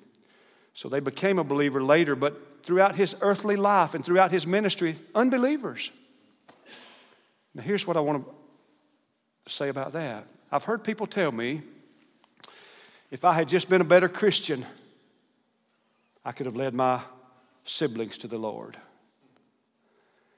So 0.73 0.89
they 0.89 0.99
became 0.99 1.37
a 1.37 1.43
believer 1.43 1.81
later, 1.83 2.15
but 2.15 2.63
throughout 2.63 2.95
his 2.95 3.15
earthly 3.21 3.55
life 3.55 3.93
and 3.93 4.03
throughout 4.03 4.31
his 4.31 4.47
ministry, 4.47 4.95
unbelievers. 5.13 5.91
Now, 7.53 7.61
here's 7.61 7.85
what 7.85 7.95
I 7.95 7.99
want 7.99 8.25
to 9.45 9.51
say 9.51 9.69
about 9.69 9.93
that. 9.93 10.27
I've 10.51 10.63
heard 10.63 10.83
people 10.83 11.05
tell 11.05 11.31
me 11.31 11.61
if 13.11 13.23
I 13.23 13.33
had 13.33 13.47
just 13.47 13.69
been 13.69 13.81
a 13.81 13.85
better 13.85 14.09
Christian, 14.09 14.65
I 16.25 16.31
could 16.31 16.47
have 16.47 16.55
led 16.55 16.73
my 16.73 17.01
siblings 17.65 18.17
to 18.19 18.27
the 18.27 18.37
Lord. 18.37 18.77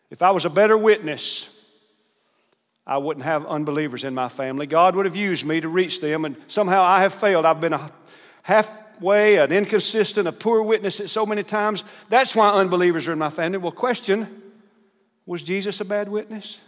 If 0.10 0.22
I 0.22 0.32
was 0.32 0.46
a 0.46 0.50
better 0.50 0.78
witness, 0.78 1.50
I 2.86 2.98
wouldn't 2.98 3.26
have 3.26 3.46
unbelievers 3.46 4.04
in 4.06 4.16
my 4.16 4.30
family. 4.30 4.66
God 4.66 4.96
would 4.96 5.06
have 5.06 5.16
used 5.16 5.46
me 5.46 5.60
to 5.60 5.68
reach 5.68 6.00
them, 6.00 6.24
and 6.24 6.38
somehow 6.48 6.82
I 6.82 7.02
have 7.02 7.14
failed. 7.14 7.46
I've 7.46 7.60
been 7.60 7.74
a 7.74 7.92
halfway, 8.44 9.38
an 9.38 9.52
inconsistent, 9.52 10.28
a 10.28 10.32
poor 10.32 10.64
witness 10.64 11.02
at 11.02 11.10
so 11.10 11.26
many 11.26 11.44
times. 11.44 11.84
That's 12.08 12.34
why 12.34 12.50
unbelievers 12.50 13.08
are 13.10 13.14
in 13.14 13.20
my 13.20 13.30
family. 13.30 13.58
Well, 13.58 13.74
question 13.74 14.44
was 15.26 15.42
Jesus 15.42 15.82
a 15.82 15.86
bad 15.86 16.08
witness? 16.08 16.62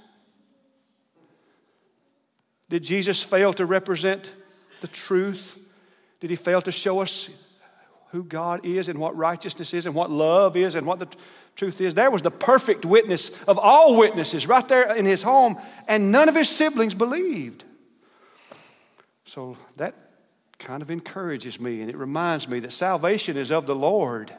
Did 2.69 2.83
Jesus 2.83 3.23
fail 3.23 3.53
to 3.53 3.65
represent 3.65 4.31
the 4.81 4.87
truth? 4.87 5.57
Did 6.19 6.29
he 6.29 6.35
fail 6.35 6.61
to 6.63 6.71
show 6.71 6.99
us 6.99 7.29
who 8.11 8.23
God 8.23 8.65
is 8.65 8.89
and 8.89 8.99
what 8.99 9.15
righteousness 9.15 9.73
is 9.73 9.85
and 9.85 9.93
what 9.93 10.09
love 10.09 10.57
is 10.57 10.75
and 10.75 10.85
what 10.85 10.99
the 10.99 11.07
truth 11.55 11.79
is. 11.79 11.93
There 11.93 12.09
was 12.09 12.21
the 12.21 12.31
perfect 12.31 12.85
witness 12.85 13.29
of 13.47 13.59
all 13.59 13.97
witnesses 13.97 14.47
right 14.47 14.67
there 14.67 14.95
in 14.95 15.05
his 15.05 15.21
home, 15.21 15.57
and 15.87 16.11
none 16.11 16.27
of 16.27 16.35
his 16.35 16.49
siblings 16.49 16.93
believed. 16.93 17.63
So 19.25 19.57
that 19.77 19.95
kind 20.57 20.81
of 20.81 20.89
encourages 20.89 21.59
me 21.59 21.81
and 21.81 21.89
it 21.89 21.95
reminds 21.95 22.47
me 22.47 22.59
that 22.61 22.73
salvation 22.73 23.37
is 23.37 23.51
of 23.51 23.65
the 23.65 23.75
Lord. 23.75 24.33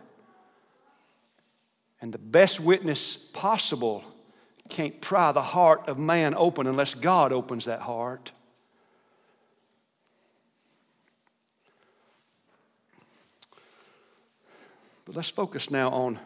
And 2.01 2.13
the 2.13 2.19
best 2.19 2.61
witness 2.61 3.17
possible 3.17 4.03
can't 4.69 5.01
pry 5.01 5.33
the 5.33 5.43
heart 5.43 5.89
of 5.89 5.99
man 5.99 6.35
open 6.35 6.67
unless 6.67 6.95
God 6.95 7.33
opens 7.33 7.67
that 7.67 7.81
heart. 7.81 8.33
But 15.11 15.17
let's 15.17 15.29
focus 15.29 15.73
now 15.73 15.91
on 15.91 16.21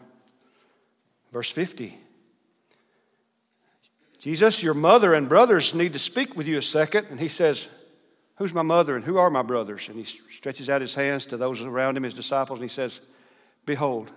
verse 1.33 1.49
50. 1.49 1.97
Jesus, 4.19 4.61
your 4.61 4.75
mother 4.75 5.15
and 5.15 5.27
brothers 5.27 5.73
need 5.73 5.93
to 5.93 5.97
speak 5.97 6.37
with 6.37 6.47
you 6.47 6.59
a 6.59 6.61
second. 6.61 7.07
And 7.09 7.19
he 7.19 7.27
says, 7.27 7.67
Who's 8.35 8.53
my 8.53 8.61
mother 8.61 8.95
and 8.95 9.03
who 9.03 9.17
are 9.17 9.31
my 9.31 9.41
brothers? 9.41 9.89
And 9.89 9.97
he 9.97 10.03
stretches 10.03 10.69
out 10.69 10.81
his 10.81 10.93
hands 10.93 11.25
to 11.27 11.37
those 11.37 11.63
around 11.63 11.97
him, 11.97 12.03
his 12.03 12.13
disciples, 12.13 12.59
and 12.59 12.69
he 12.69 12.71
says, 12.71 13.01
Behold, 13.65 14.11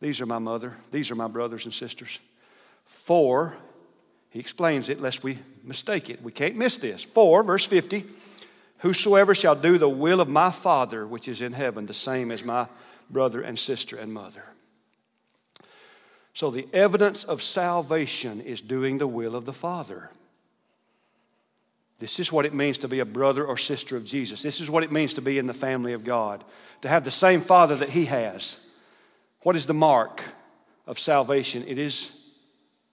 these 0.00 0.22
are 0.22 0.26
my 0.26 0.38
mother, 0.38 0.78
these 0.90 1.10
are 1.10 1.14
my 1.14 1.28
brothers 1.28 1.66
and 1.66 1.74
sisters. 1.74 2.20
For, 2.86 3.54
he 4.30 4.40
explains 4.40 4.88
it 4.88 5.02
lest 5.02 5.22
we 5.22 5.40
mistake 5.62 6.08
it. 6.08 6.22
We 6.22 6.32
can't 6.32 6.56
miss 6.56 6.78
this. 6.78 7.02
For, 7.02 7.42
verse 7.42 7.66
50, 7.66 8.06
whosoever 8.80 9.34
shall 9.34 9.54
do 9.54 9.78
the 9.78 9.88
will 9.88 10.20
of 10.20 10.28
my 10.28 10.50
Father 10.50 11.06
which 11.06 11.28
is 11.28 11.40
in 11.40 11.52
heaven, 11.52 11.86
the 11.86 11.94
same 11.94 12.30
as 12.30 12.42
my 12.42 12.66
brother 13.08 13.40
and 13.42 13.58
sister 13.58 13.96
and 13.96 14.12
mother. 14.12 14.44
So, 16.34 16.50
the 16.50 16.68
evidence 16.72 17.24
of 17.24 17.42
salvation 17.42 18.40
is 18.40 18.60
doing 18.60 18.98
the 18.98 19.06
will 19.06 19.34
of 19.34 19.44
the 19.44 19.52
Father. 19.52 20.10
This 21.98 22.18
is 22.18 22.32
what 22.32 22.46
it 22.46 22.54
means 22.54 22.78
to 22.78 22.88
be 22.88 23.00
a 23.00 23.04
brother 23.04 23.44
or 23.44 23.58
sister 23.58 23.96
of 23.96 24.06
Jesus. 24.06 24.40
This 24.40 24.60
is 24.60 24.70
what 24.70 24.84
it 24.84 24.92
means 24.92 25.14
to 25.14 25.20
be 25.20 25.38
in 25.38 25.46
the 25.46 25.52
family 25.52 25.92
of 25.92 26.04
God, 26.04 26.44
to 26.80 26.88
have 26.88 27.04
the 27.04 27.10
same 27.10 27.42
Father 27.42 27.76
that 27.76 27.90
He 27.90 28.06
has. 28.06 28.56
What 29.42 29.56
is 29.56 29.66
the 29.66 29.74
mark 29.74 30.22
of 30.86 30.98
salvation? 30.98 31.64
It 31.66 31.78
is 31.78 32.10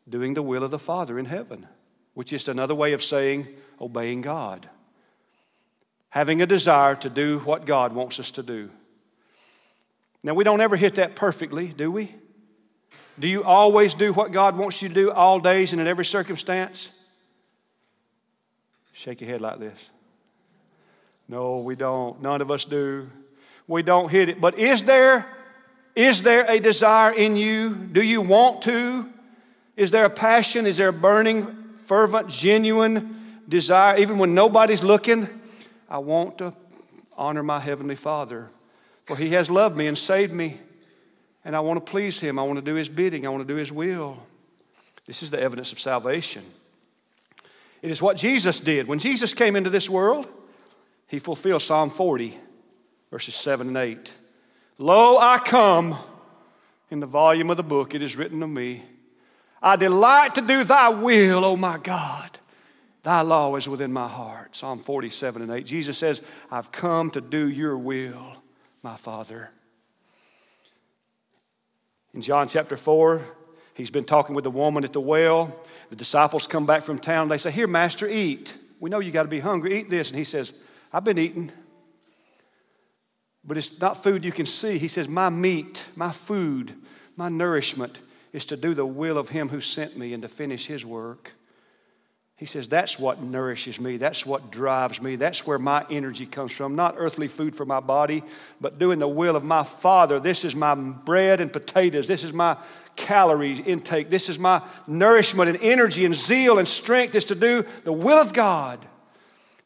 doing 0.09 0.33
the 0.33 0.43
will 0.43 0.63
of 0.63 0.71
the 0.71 0.79
Father 0.79 1.17
in 1.17 1.25
heaven, 1.25 1.67
which 2.15 2.33
is 2.33 2.47
another 2.47 2.75
way 2.75 2.91
of 2.93 3.03
saying 3.03 3.47
obeying 3.79 4.21
God. 4.21 4.67
Having 6.09 6.41
a 6.41 6.45
desire 6.45 6.95
to 6.95 7.09
do 7.09 7.39
what 7.39 7.65
God 7.65 7.93
wants 7.93 8.19
us 8.19 8.31
to 8.31 8.43
do. 8.43 8.69
Now, 10.23 10.33
we 10.33 10.43
don't 10.43 10.61
ever 10.61 10.75
hit 10.75 10.95
that 10.95 11.15
perfectly, 11.15 11.67
do 11.67 11.91
we? 11.91 12.13
Do 13.19 13.27
you 13.27 13.43
always 13.43 13.93
do 13.93 14.13
what 14.13 14.31
God 14.31 14.57
wants 14.57 14.81
you 14.81 14.89
to 14.89 14.93
do 14.93 15.11
all 15.11 15.39
days 15.39 15.71
and 15.71 15.81
in 15.81 15.87
every 15.87 16.05
circumstance? 16.05 16.89
Shake 18.93 19.21
your 19.21 19.29
head 19.29 19.41
like 19.41 19.59
this. 19.59 19.77
No, 21.27 21.59
we 21.59 21.75
don't. 21.75 22.21
None 22.21 22.41
of 22.41 22.49
us 22.51 22.65
do. 22.65 23.09
We 23.67 23.83
don't 23.83 24.09
hit 24.09 24.29
it. 24.29 24.39
But 24.39 24.57
is 24.57 24.83
there 24.83 25.25
is 25.95 26.21
there 26.21 26.45
a 26.47 26.59
desire 26.59 27.11
in 27.11 27.35
you? 27.35 27.73
Do 27.73 28.03
you 28.03 28.21
want 28.21 28.61
to? 28.63 29.09
Is 29.75 29.89
there 29.89 30.05
a 30.05 30.11
passion? 30.11 30.67
Is 30.67 30.77
there 30.77 30.89
a 30.89 30.93
burning, 30.93 31.73
fervent, 31.85 32.29
genuine 32.29 33.41
desire 33.49 33.97
even 33.97 34.19
when 34.19 34.35
nobody's 34.35 34.83
looking? 34.83 35.27
I 35.89 35.99
want 35.99 36.37
to 36.39 36.53
honor 37.17 37.43
my 37.43 37.59
heavenly 37.59 37.95
Father. 37.95 38.49
For 39.05 39.15
he 39.15 39.29
has 39.29 39.49
loved 39.49 39.77
me 39.77 39.87
and 39.87 39.97
saved 39.97 40.33
me, 40.33 40.59
and 41.45 41.55
I 41.55 41.61
want 41.61 41.83
to 41.83 41.91
please 41.91 42.19
him. 42.19 42.37
I 42.37 42.43
want 42.43 42.57
to 42.57 42.61
do 42.61 42.75
his 42.75 42.89
bidding, 42.89 43.25
I 43.25 43.29
want 43.29 43.47
to 43.47 43.53
do 43.53 43.57
his 43.57 43.71
will. 43.71 44.17
This 45.05 45.23
is 45.23 45.31
the 45.31 45.39
evidence 45.39 45.71
of 45.71 45.79
salvation. 45.79 46.43
It 47.81 47.91
is 47.91 48.01
what 48.01 48.17
Jesus 48.17 48.59
did. 48.59 48.87
When 48.87 48.99
Jesus 48.99 49.33
came 49.33 49.55
into 49.55 49.69
this 49.69 49.89
world, 49.89 50.27
he 51.07 51.19
fulfilled 51.19 51.61
Psalm 51.61 51.89
40, 51.89 52.37
verses 53.09 53.35
7 53.35 53.67
and 53.67 53.77
8. 53.77 54.11
Lo, 54.77 55.17
I 55.17 55.39
come. 55.39 55.97
In 56.89 57.01
the 57.01 57.05
volume 57.05 57.49
of 57.49 57.57
the 57.57 57.63
book, 57.63 57.95
it 57.95 58.01
is 58.01 58.15
written 58.15 58.41
of 58.41 58.49
me. 58.49 58.83
I 59.61 59.75
delight 59.75 60.35
to 60.35 60.41
do 60.41 60.63
thy 60.63 60.89
will, 60.89 61.43
O 61.43 61.57
my 61.57 61.77
God. 61.77 62.39
Thy 63.07 63.21
law 63.21 63.55
is 63.55 63.69
within 63.69 63.93
my 63.93 64.09
heart. 64.09 64.53
Psalm 64.53 64.79
47 64.79 65.41
and 65.41 65.49
8. 65.49 65.65
Jesus 65.65 65.97
says, 65.97 66.21
I've 66.51 66.73
come 66.73 67.09
to 67.11 67.21
do 67.21 67.47
your 67.47 67.77
will 67.77 68.35
my 68.83 68.97
Father. 68.97 69.49
In 72.13 72.21
John 72.21 72.49
chapter 72.49 72.75
4, 72.75 73.21
he's 73.75 73.89
been 73.89 74.03
talking 74.03 74.35
with 74.35 74.43
the 74.43 74.51
woman 74.51 74.83
at 74.83 74.91
the 74.91 74.99
well. 74.99 75.57
The 75.89 75.95
disciples 75.95 76.47
come 76.47 76.65
back 76.65 76.83
from 76.83 76.99
town. 76.99 77.29
They 77.29 77.37
say, 77.37 77.49
Here, 77.49 77.65
Master, 77.65 78.09
eat. 78.09 78.53
We 78.81 78.89
know 78.89 78.99
you 78.99 79.11
got 79.11 79.23
to 79.23 79.29
be 79.29 79.39
hungry. 79.39 79.79
Eat 79.79 79.89
this. 79.89 80.09
And 80.09 80.17
he 80.17 80.25
says, 80.25 80.51
I've 80.91 81.05
been 81.05 81.17
eating. 81.17 81.49
But 83.45 83.55
it's 83.55 83.79
not 83.79 84.03
food 84.03 84.25
you 84.25 84.33
can 84.33 84.47
see. 84.47 84.77
He 84.77 84.89
says, 84.89 85.07
My 85.07 85.29
meat, 85.29 85.81
my 85.95 86.11
food, 86.11 86.75
my 87.15 87.29
nourishment 87.29 88.01
is 88.33 88.43
to 88.47 88.57
do 88.57 88.73
the 88.73 88.85
will 88.85 89.17
of 89.17 89.29
him 89.29 89.47
who 89.47 89.61
sent 89.61 89.97
me 89.97 90.11
and 90.11 90.23
to 90.23 90.27
finish 90.27 90.65
his 90.67 90.83
work. 90.83 91.31
He 92.37 92.45
says, 92.45 92.69
That's 92.69 92.99
what 92.99 93.21
nourishes 93.21 93.79
me. 93.79 93.97
That's 93.97 94.25
what 94.25 94.51
drives 94.51 95.01
me. 95.01 95.15
That's 95.15 95.45
where 95.45 95.57
my 95.57 95.83
energy 95.89 96.27
comes 96.27 96.51
from. 96.51 96.75
Not 96.75 96.95
earthly 96.97 97.27
food 97.27 97.55
for 97.55 97.65
my 97.65 97.79
body, 97.79 98.23
but 98.61 98.77
doing 98.77 98.99
the 98.99 99.07
will 99.07 99.35
of 99.35 99.43
my 99.43 99.63
Father. 99.63 100.19
This 100.19 100.45
is 100.45 100.55
my 100.55 100.75
bread 100.75 101.41
and 101.41 101.51
potatoes. 101.51 102.07
This 102.07 102.23
is 102.23 102.31
my 102.31 102.55
calories 102.95 103.59
intake. 103.59 104.11
This 104.11 104.29
is 104.29 104.37
my 104.37 104.61
nourishment 104.85 105.49
and 105.49 105.59
energy 105.63 106.05
and 106.05 106.13
zeal 106.13 106.59
and 106.59 106.67
strength 106.67 107.15
is 107.15 107.25
to 107.25 107.35
do 107.35 107.65
the 107.83 107.93
will 107.93 108.19
of 108.19 108.33
God. 108.33 108.85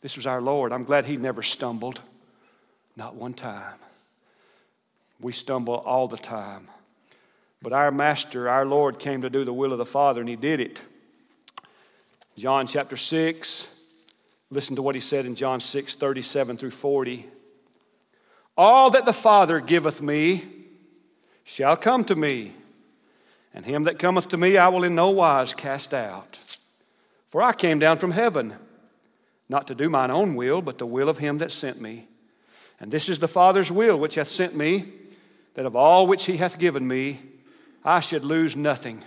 This 0.02 0.16
was 0.16 0.26
our 0.26 0.42
Lord. 0.42 0.72
I'm 0.72 0.86
glad 0.86 1.06
He 1.06 1.18
never 1.18 1.44
stumbled. 1.44 2.00
Not 2.96 3.16
one 3.16 3.34
time. 3.34 3.78
We 5.20 5.34
stumble 5.34 5.76
all 5.76 6.08
the 6.08 6.18
time. 6.18 6.70
But 7.62 7.74
our 7.74 7.92
Master, 7.92 8.50
our 8.50 8.66
Lord, 8.66 8.98
came 8.98 9.22
to 9.22 9.30
do 9.30 9.44
the 9.44 9.54
will 9.54 9.72
of 9.74 9.78
the 9.78 9.86
Father, 9.86 10.22
and 10.22 10.30
He 10.30 10.36
did 10.36 10.60
it. 10.62 10.82
John 12.38 12.68
chapter 12.68 12.98
6, 12.98 13.68
Listen 14.52 14.76
to 14.76 14.82
what 14.82 14.96
he 14.96 15.02
said 15.02 15.26
in 15.26 15.36
John 15.36 15.62
6 15.62 15.96
37 15.96 16.58
through 16.58 16.72
40. 16.72 17.26
All 18.58 18.90
that 18.92 19.06
the 19.06 19.14
Father 19.14 19.62
giveth 19.62 20.02
me 20.02 20.44
shall 21.46 21.78
come 21.78 22.04
to 22.06 22.16
me, 22.16 22.54
and 23.54 23.66
him 23.66 23.84
that 23.84 23.98
cometh 23.98 24.28
to 24.30 24.38
me 24.38 24.58
I 24.58 24.68
will 24.68 24.84
in 24.84 24.94
no 24.94 25.10
wise 25.10 25.54
cast 25.54 25.94
out. 25.94 26.38
For 27.30 27.42
I 27.42 27.54
came 27.54 27.80
down 27.80 27.98
from 27.98 28.12
heaven, 28.12 28.56
not 29.48 29.68
to 29.68 29.76
do 29.76 29.90
mine 29.90 30.12
own 30.12 30.36
will, 30.36 30.62
but 30.62 30.78
the 30.78 30.86
will 30.86 31.08
of 31.08 31.18
him 31.18 31.38
that 31.38 31.54
sent 31.54 31.80
me. 31.80 32.10
And 32.78 32.92
this 32.92 33.08
is 33.08 33.20
the 33.20 33.30
Father's 33.30 33.72
will 33.72 33.98
which 33.98 34.16
hath 34.16 34.28
sent 34.28 34.54
me, 34.54 34.92
that 35.54 35.66
of 35.66 35.78
all 35.78 36.08
which 36.08 36.26
he 36.26 36.36
hath 36.36 36.60
given 36.60 36.86
me, 36.86 37.22
I 37.86 38.02
should 38.02 38.26
lose 38.26 38.58
nothing, 38.58 39.02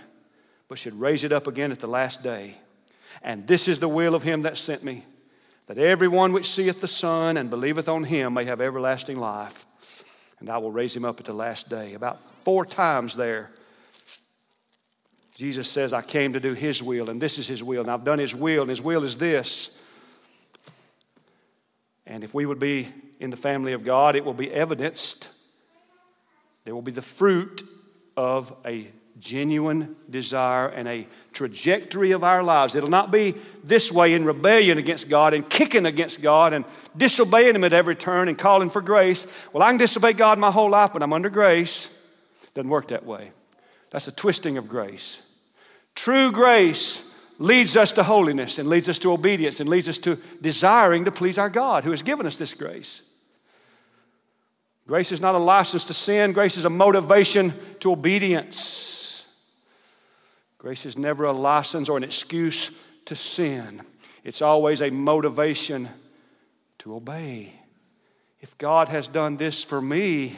but 0.67 0.79
should 0.79 0.99
raise 0.99 1.23
it 1.23 1.31
up 1.31 1.45
again 1.45 1.71
at 1.71 1.79
the 1.79 1.87
last 1.87 2.23
day. 2.23 2.55
And 3.25 3.47
this 3.47 3.67
is 3.67 3.79
the 3.79 3.89
will 3.89 4.13
of 4.13 4.21
him 4.21 4.43
that 4.43 4.55
sent 4.55 4.83
me, 4.83 5.03
that 5.65 5.79
every 5.79 6.07
one 6.07 6.31
which 6.31 6.51
seeth 6.51 6.79
the 6.79 6.87
Son 6.87 7.37
and 7.37 7.49
believeth 7.49 7.89
on 7.89 8.03
him 8.03 8.35
may 8.35 8.45
have 8.45 8.61
everlasting 8.61 9.19
life. 9.19 9.65
And 10.39 10.47
I 10.47 10.59
will 10.59 10.71
raise 10.71 10.95
him 10.95 11.03
up 11.03 11.19
at 11.19 11.25
the 11.25 11.33
last 11.33 11.67
day. 11.67 11.95
About 11.95 12.21
four 12.43 12.65
times 12.65 13.15
there, 13.15 13.49
Jesus 15.35 15.67
says, 15.67 15.91
I 15.91 16.03
came 16.03 16.33
to 16.33 16.39
do 16.39 16.53
his 16.53 16.83
will, 16.83 17.09
and 17.09 17.19
this 17.19 17.39
is 17.39 17.47
his 17.47 17.63
will, 17.63 17.81
and 17.81 17.89
I've 17.89 18.05
done 18.05 18.19
his 18.19 18.35
will, 18.35 18.61
and 18.61 18.69
his 18.69 18.81
will 18.81 19.03
is 19.03 19.17
this. 19.17 19.71
And 22.05 22.23
if 22.23 22.31
we 22.31 22.45
would 22.45 22.59
be 22.59 22.89
in 23.19 23.31
the 23.31 23.37
family 23.37 23.73
of 23.73 23.83
God, 23.83 24.15
it 24.15 24.23
will 24.23 24.35
be 24.35 24.51
evidenced. 24.51 25.29
There 26.63 26.75
will 26.75 26.83
be 26.83 26.91
the 26.91 27.01
fruit 27.01 27.67
of 28.15 28.55
a 28.63 28.91
genuine 29.19 29.95
desire 30.09 30.67
and 30.67 30.87
a 30.87 31.07
trajectory 31.31 32.11
of 32.11 32.23
our 32.23 32.43
lives. 32.43 32.75
It'll 32.75 32.89
not 32.89 33.11
be 33.11 33.35
this 33.63 33.91
way 33.91 34.13
in 34.13 34.25
rebellion 34.25 34.77
against 34.77 35.09
God 35.09 35.33
and 35.33 35.49
kicking 35.49 35.85
against 35.85 36.21
God 36.21 36.53
and 36.53 36.65
disobeying 36.95 37.55
Him 37.55 37.63
at 37.63 37.73
every 37.73 37.95
turn 37.95 38.27
and 38.27 38.37
calling 38.37 38.69
for 38.69 38.81
grace. 38.81 39.25
Well, 39.53 39.63
I 39.63 39.69
can 39.69 39.77
disobey 39.77 40.13
God 40.13 40.39
my 40.39 40.51
whole 40.51 40.69
life, 40.69 40.91
but 40.93 41.03
I'm 41.03 41.13
under 41.13 41.29
grace. 41.29 41.89
Doesn't 42.53 42.69
work 42.69 42.89
that 42.89 43.05
way. 43.05 43.31
That's 43.91 44.07
a 44.07 44.11
twisting 44.11 44.57
of 44.57 44.67
grace. 44.67 45.21
True 45.93 46.31
grace 46.31 47.03
leads 47.37 47.75
us 47.77 47.91
to 47.93 48.03
holiness 48.03 48.59
and 48.59 48.69
leads 48.69 48.89
us 48.89 48.99
to 48.99 49.11
obedience 49.11 49.59
and 49.59 49.69
leads 49.69 49.89
us 49.89 49.97
to 49.99 50.17
desiring 50.41 51.05
to 51.05 51.11
please 51.11 51.37
our 51.37 51.49
God 51.49 51.83
who 51.83 51.91
has 51.91 52.01
given 52.01 52.25
us 52.25 52.37
this 52.37 52.53
grace. 52.53 53.01
Grace 54.87 55.11
is 55.11 55.19
not 55.19 55.35
a 55.35 55.39
license 55.39 55.83
to 55.85 55.93
sin, 55.93 56.31
grace 56.31 56.57
is 56.57 56.65
a 56.65 56.69
motivation 56.69 57.53
to 57.79 57.91
obedience. 57.91 59.04
Grace 60.65 60.87
is 60.87 60.97
never 60.97 61.25
a 61.25 61.31
license 61.31 61.89
or 61.89 61.95
an 61.95 62.03
excuse 62.03 62.71
to 63.05 63.15
sin, 63.15 63.83
it's 64.23 64.41
always 64.41 64.81
a 64.81 64.89
motivation 64.89 65.87
to 66.79 66.95
obey. 66.95 67.53
If 68.41 68.57
God 68.57 68.87
has 68.87 69.05
done 69.05 69.37
this 69.37 69.63
for 69.63 69.79
me 69.79 70.35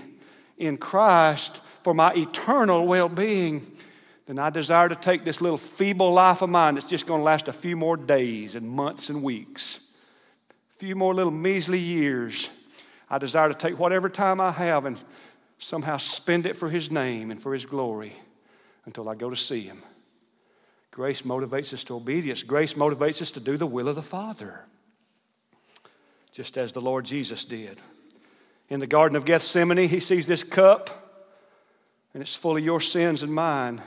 in 0.58 0.76
Christ 0.76 1.62
for 1.82 1.94
my 1.94 2.12
eternal 2.14 2.86
well 2.86 3.08
being, 3.08 3.72
then 4.26 4.38
I 4.38 4.50
desire 4.50 4.90
to 4.90 4.98
take 4.98 5.24
this 5.24 5.40
little 5.40 5.58
feeble 5.58 6.12
life 6.12 6.42
of 6.42 6.50
mine 6.50 6.74
that's 6.74 6.90
just 6.90 7.08
going 7.08 7.22
to 7.22 7.24
last 7.24 7.48
a 7.48 7.54
few 7.54 7.78
more 7.78 7.96
days 7.96 8.56
and 8.56 8.68
months 8.68 9.08
and 9.10 9.24
weeks, 9.24 9.80
a 10.76 10.78
few 10.78 10.98
more 10.98 11.14
little 11.14 11.32
measly 11.32 11.80
years. 11.80 12.50
I 13.10 13.18
desire 13.18 13.48
to 13.48 13.56
take 13.56 13.80
whatever 13.80 14.10
time 14.10 14.42
I 14.42 14.52
have 14.52 14.84
and 14.84 14.98
somehow 15.58 15.96
spend 15.96 16.46
it 16.46 16.58
for 16.58 16.70
His 16.70 16.92
name 16.92 17.32
and 17.32 17.42
for 17.42 17.54
His 17.54 17.66
glory 17.66 18.12
until 18.84 19.08
I 19.08 19.16
go 19.16 19.30
to 19.30 19.38
see 19.38 19.62
Him. 19.62 19.84
Grace 20.98 21.22
motivates 21.22 21.74
us 21.74 21.84
to 21.86 21.96
obedience, 21.96 22.42
grace 22.42 22.74
motivates 22.74 23.22
us 23.22 23.32
to 23.32 23.40
do 23.40 23.56
the 23.56 23.68
will 23.68 23.88
of 23.88 23.96
the 23.96 24.02
Father, 24.02 24.66
just 26.34 26.58
as 26.58 26.72
the 26.72 26.82
Lord 26.82 27.06
Jesus 27.06 27.46
did. 27.46 27.80
In 28.68 28.80
the 28.80 28.88
Garden 28.88 29.16
of 29.16 29.24
Gethsemane, 29.24 29.88
He 29.88 30.00
sees 30.00 30.26
this 30.26 30.44
cup, 30.44 30.90
and 32.14 32.22
it's 32.24 32.34
full 32.34 32.58
of 32.58 32.66
your 32.66 32.82
sins 32.82 33.22
and 33.24 33.32
mine 33.32 33.82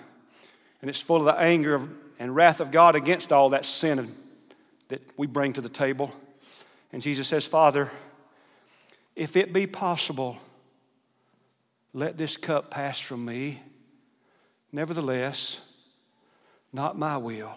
and 0.80 0.88
it's 0.88 1.00
full 1.00 1.18
of 1.18 1.24
the 1.24 1.38
anger 1.38 1.88
and 2.18 2.34
wrath 2.34 2.60
of 2.60 2.70
God 2.70 2.96
against 2.96 3.32
all 3.32 3.50
that 3.50 3.66
sin 3.66 4.14
that 4.88 5.02
we 5.16 5.26
bring 5.26 5.52
to 5.54 5.60
the 5.60 5.68
table. 5.68 6.12
And 6.92 7.02
Jesus 7.02 7.28
says, 7.28 7.44
Father, 7.44 7.90
if 9.14 9.36
it 9.36 9.52
be 9.52 9.66
possible, 9.66 10.38
let 11.92 12.16
this 12.16 12.36
cup 12.36 12.70
pass 12.70 12.98
from 12.98 13.24
me. 13.24 13.60
Nevertheless, 14.72 15.60
not 16.72 16.98
my 16.98 17.16
will, 17.16 17.56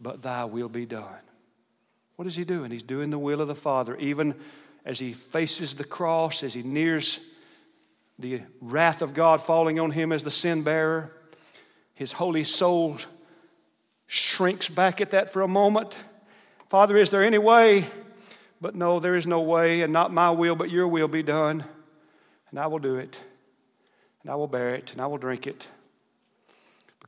but 0.00 0.22
thy 0.22 0.44
will 0.44 0.68
be 0.68 0.86
done. 0.86 1.04
What 2.16 2.26
is 2.26 2.36
he 2.36 2.44
doing? 2.44 2.70
He's 2.70 2.82
doing 2.82 3.10
the 3.10 3.18
will 3.18 3.40
of 3.40 3.48
the 3.48 3.54
Father, 3.54 3.96
even 3.96 4.34
as 4.84 4.98
he 4.98 5.12
faces 5.12 5.74
the 5.74 5.84
cross, 5.84 6.42
as 6.42 6.54
he 6.54 6.62
nears 6.62 7.20
the 8.18 8.42
wrath 8.60 9.02
of 9.02 9.14
God 9.14 9.40
falling 9.42 9.80
on 9.80 9.90
him 9.90 10.12
as 10.12 10.22
the 10.22 10.30
sin 10.30 10.62
bearer 10.62 11.12
his 12.00 12.12
holy 12.12 12.44
soul 12.44 12.96
shrinks 14.06 14.70
back 14.70 15.02
at 15.02 15.10
that 15.10 15.34
for 15.34 15.42
a 15.42 15.48
moment. 15.48 15.94
Father, 16.70 16.96
is 16.96 17.10
there 17.10 17.22
any 17.22 17.36
way? 17.36 17.84
But 18.58 18.74
no, 18.74 19.00
there 19.00 19.16
is 19.16 19.26
no 19.26 19.42
way, 19.42 19.82
and 19.82 19.92
not 19.92 20.10
my 20.10 20.30
will, 20.30 20.56
but 20.56 20.70
your 20.70 20.88
will 20.88 21.08
be 21.08 21.22
done. 21.22 21.62
And 22.48 22.58
I 22.58 22.68
will 22.68 22.78
do 22.78 22.96
it, 22.96 23.20
and 24.22 24.32
I 24.32 24.34
will 24.36 24.46
bear 24.46 24.74
it, 24.74 24.92
and 24.92 25.02
I 25.02 25.08
will 25.08 25.18
drink 25.18 25.46
it, 25.46 25.66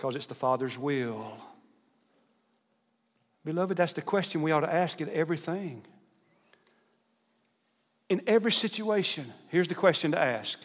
because 0.03 0.17
it's 0.17 0.27
the 0.27 0.35
Father's 0.35 0.77
will. 0.77 1.33
Beloved, 3.45 3.77
that's 3.77 3.93
the 3.93 4.03
question 4.03 4.43
we 4.43 4.51
ought 4.51 4.63
to 4.63 4.75
ask 4.75 5.01
in 5.01 5.09
everything. 5.11 5.85
In 8.09 8.21
every 8.27 8.51
situation, 8.51 9.33
here's 9.47 9.69
the 9.69 9.77
question 9.77 10.11
to 10.11 10.19
ask 10.19 10.59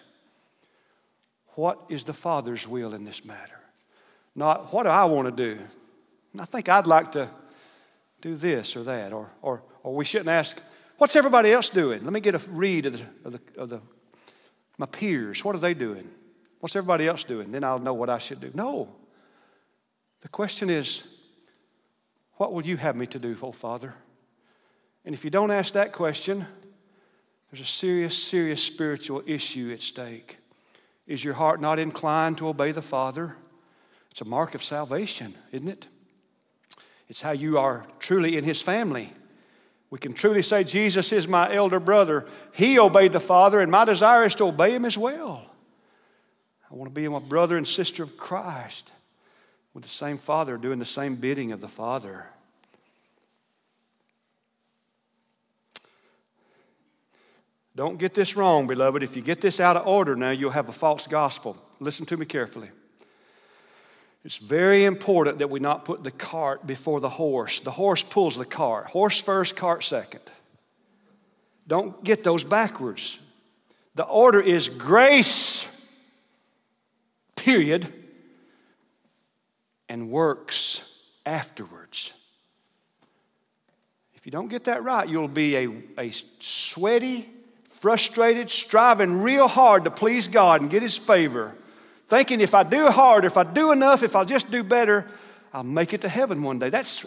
What 1.50 1.80
is 1.88 2.04
the 2.04 2.16
Father's 2.16 2.68
will 2.68 2.96
in 2.96 3.04
this 3.04 3.24
matter? 3.24 3.60
not 4.34 4.74
what 4.74 4.84
do 4.84 4.90
I 4.90 5.06
want 5.06 5.28
to 5.28 5.56
do? 5.56 5.62
I 6.40 6.46
think 6.46 6.68
I'd 6.68 6.88
like 6.88 7.12
to 7.12 7.30
do 8.22 8.36
this 8.36 8.76
or 8.76 8.84
that. 8.86 9.14
Or, 9.14 9.30
or, 9.44 9.62
or 9.84 9.94
we 9.94 10.04
shouldn't 10.04 10.30
ask, 10.30 10.60
what's 10.98 11.16
everybody 11.16 11.52
else 11.52 11.70
doing? 11.70 12.04
Let 12.04 12.12
me 12.12 12.22
get 12.22 12.34
a 12.34 12.40
read 12.50 12.88
of, 12.88 12.94
the, 12.94 13.06
of, 13.24 13.32
the, 13.34 13.62
of 13.62 13.70
the, 13.70 13.82
my 14.80 14.88
peers. 14.88 15.46
What 15.46 15.56
are 15.56 15.60
they 15.60 15.76
doing? 15.76 16.10
What's 16.60 16.76
everybody 16.76 17.08
else 17.08 17.24
doing? 17.24 17.52
Then 17.52 17.64
I'll 17.64 17.78
know 17.78 17.94
what 17.94 18.10
I 18.10 18.18
should 18.18 18.40
do. 18.40 18.50
No. 18.56 18.96
The 20.22 20.30
question 20.30 20.70
is, 20.70 21.04
what 22.34 22.54
will 22.54 22.66
you 22.66 22.78
have 22.78 22.96
me 22.96 23.08
to 23.08 23.20
do, 23.20 23.36
oh 23.42 23.52
Father? 23.52 23.94
And 25.06 25.14
if 25.14 25.24
you 25.24 25.30
don't 25.30 25.52
ask 25.52 25.74
that 25.74 25.94
question, 25.94 26.46
there's 27.52 27.62
a 27.62 27.70
serious, 27.70 28.18
serious 28.18 28.62
spiritual 28.62 29.24
issue 29.26 29.72
at 29.74 29.82
stake. 29.82 30.38
Is 31.06 31.24
your 31.24 31.34
heart 31.34 31.62
not 31.62 31.80
inclined 31.80 32.38
to 32.40 32.50
obey 32.50 32.72
the 32.72 32.82
Father? 32.82 33.36
It's 34.12 34.22
a 34.22 34.26
mark 34.26 34.56
of 34.56 34.64
salvation, 34.64 35.36
isn't 35.52 35.70
it? 35.70 35.88
It's 37.08 37.22
how 37.22 37.32
you 37.32 37.58
are 37.58 37.86
truly 38.00 38.38
in 38.38 38.44
His 38.44 38.62
family. 38.62 39.14
We 39.90 40.00
can 40.00 40.14
truly 40.14 40.42
say, 40.42 40.66
Jesus 40.66 41.14
is 41.14 41.28
my 41.28 41.54
elder 41.54 41.80
brother. 41.80 42.28
He 42.52 42.78
obeyed 42.78 43.14
the 43.14 43.22
Father, 43.22 43.62
and 43.62 43.72
my 43.72 43.86
desire 43.86 44.26
is 44.26 44.36
to 44.36 44.46
obey 44.46 44.74
Him 44.74 44.84
as 44.84 44.98
well. 44.98 45.50
I 46.70 46.76
want 46.76 46.92
to 46.92 46.96
be 46.96 47.06
a 47.06 47.20
brother 47.22 47.56
and 47.56 47.66
sister 47.66 48.04
of 48.04 48.18
Christ 48.18 48.92
with 49.78 49.84
the 49.84 49.92
same 49.92 50.18
Father, 50.18 50.58
doing 50.58 50.80
the 50.80 50.86
same 50.86 51.18
bidding 51.18 51.52
of 51.52 51.62
the 51.62 51.68
Father. 51.68 52.26
Don't 57.76 58.00
get 58.00 58.16
this 58.16 58.36
wrong, 58.36 58.66
beloved. 58.66 59.04
If 59.04 59.16
you 59.16 59.22
get 59.22 59.40
this 59.40 59.60
out 59.60 59.78
of 59.78 59.86
order 59.86 60.16
now, 60.16 60.32
you'll 60.32 60.50
have 60.50 60.68
a 60.68 60.72
false 60.72 61.06
gospel. 61.06 61.56
Listen 61.80 62.08
to 62.08 62.18
me 62.18 62.26
carefully. 62.26 62.72
It's 64.26 64.38
very 64.38 64.84
important 64.84 65.38
that 65.38 65.52
we 65.52 65.60
not 65.60 65.86
put 65.86 66.04
the 66.04 66.10
cart 66.10 66.66
before 66.66 67.00
the 67.00 67.10
horse. 67.10 67.60
The 67.60 67.70
horse 67.70 68.02
pulls 68.02 68.36
the 68.36 68.46
cart. 68.46 68.88
Horse 68.88 69.20
first, 69.20 69.56
cart 69.56 69.84
second. 69.84 70.24
Don't 71.68 72.04
get 72.04 72.24
those 72.24 72.44
backwards. 72.44 73.20
The 73.94 74.06
order 74.06 74.42
is 74.42 74.70
grace, 74.70 75.70
period, 77.36 77.94
and 79.90 80.10
works 80.10 80.82
afterwards. 81.26 82.12
If 84.16 84.26
you 84.26 84.32
don't 84.32 84.48
get 84.48 84.66
that 84.66 84.84
right, 84.84 85.08
you'll 85.08 85.28
be 85.28 85.56
a, 85.56 85.70
a 85.98 86.12
sweaty, 86.40 87.30
frustrated, 87.80 88.50
striving 88.50 89.22
real 89.22 89.48
hard 89.48 89.86
to 89.86 89.92
please 89.92 90.28
God 90.28 90.62
and 90.62 90.70
get 90.70 90.82
His 90.82 90.98
favor 90.98 91.56
thinking 92.08 92.42
if 92.42 92.54
I 92.54 92.64
do 92.64 92.88
hard, 92.88 93.26
if 93.26 93.38
I 93.38 93.44
do 93.44 93.72
enough, 93.72 94.04
if 94.04 94.16
I'll 94.16 94.26
just 94.26 94.50
do 94.50 94.64
better, 94.64 95.08
I'll 95.54 95.64
make 95.64 95.94
it 95.94 96.02
to 96.02 96.10
heaven 96.10 96.44
one 96.44 96.60
day. 96.60 96.70
That's, 96.70 97.06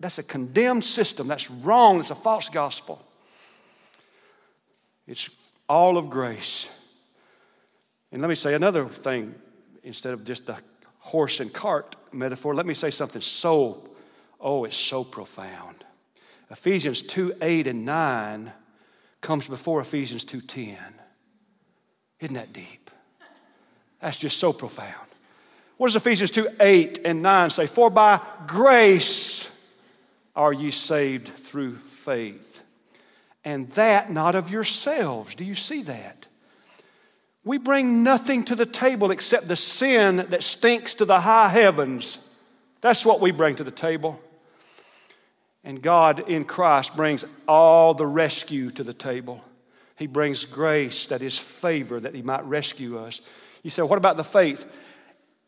that's 0.00 0.18
a 0.18 0.22
condemned 0.22 0.84
system. 0.84 1.28
That's 1.28 1.50
wrong. 1.50 2.00
It's 2.00 2.10
a 2.10 2.14
false 2.14 2.48
gospel. 2.48 3.02
It's 5.06 5.28
all 5.68 5.96
of 5.96 6.10
grace. 6.10 6.68
And 8.12 8.20
let 8.20 8.28
me 8.28 8.34
say 8.34 8.54
another 8.54 8.88
thing 8.88 9.34
instead 9.82 10.14
of 10.14 10.24
just 10.24 10.46
the 10.46 10.56
horse 11.04 11.40
and 11.40 11.52
cart 11.52 11.96
metaphor. 12.12 12.54
Let 12.54 12.66
me 12.66 12.74
say 12.74 12.90
something 12.90 13.20
so, 13.20 13.88
oh, 14.40 14.64
it's 14.64 14.76
so 14.76 15.04
profound. 15.04 15.84
Ephesians 16.50 17.02
2 17.02 17.34
8 17.42 17.66
and 17.66 17.84
9 17.84 18.52
comes 19.20 19.46
before 19.46 19.80
Ephesians 19.80 20.24
2 20.24 20.40
10. 20.40 20.76
Isn't 22.20 22.34
that 22.34 22.52
deep? 22.52 22.90
That's 24.00 24.16
just 24.16 24.38
so 24.38 24.52
profound. 24.52 25.08
What 25.76 25.88
does 25.88 25.96
Ephesians 25.96 26.30
2 26.30 26.48
8 26.58 27.00
and 27.04 27.22
9 27.22 27.50
say? 27.50 27.66
For 27.66 27.90
by 27.90 28.20
grace 28.46 29.48
are 30.34 30.52
ye 30.52 30.70
saved 30.70 31.28
through 31.28 31.76
faith. 31.76 32.60
And 33.44 33.70
that 33.72 34.10
not 34.10 34.34
of 34.34 34.50
yourselves. 34.50 35.34
Do 35.34 35.44
you 35.44 35.54
see 35.54 35.82
that? 35.82 36.28
We 37.44 37.58
bring 37.58 38.02
nothing 38.02 38.44
to 38.46 38.56
the 38.56 38.66
table 38.66 39.10
except 39.10 39.48
the 39.48 39.56
sin 39.56 40.26
that 40.30 40.42
stinks 40.42 40.94
to 40.94 41.04
the 41.04 41.20
high 41.20 41.48
heavens. 41.48 42.18
That's 42.80 43.04
what 43.04 43.20
we 43.20 43.30
bring 43.30 43.56
to 43.56 43.64
the 43.64 43.70
table. 43.70 44.20
And 45.62 45.80
God 45.80 46.28
in 46.28 46.44
Christ 46.44 46.96
brings 46.96 47.24
all 47.46 47.94
the 47.94 48.06
rescue 48.06 48.70
to 48.70 48.84
the 48.84 48.94
table. 48.94 49.42
He 49.96 50.06
brings 50.06 50.44
grace, 50.44 51.06
that 51.06 51.22
is 51.22 51.38
favor, 51.38 52.00
that 52.00 52.14
He 52.14 52.22
might 52.22 52.44
rescue 52.44 52.98
us. 52.98 53.20
You 53.62 53.70
say, 53.70 53.82
what 53.82 53.98
about 53.98 54.16
the 54.16 54.24
faith? 54.24 54.70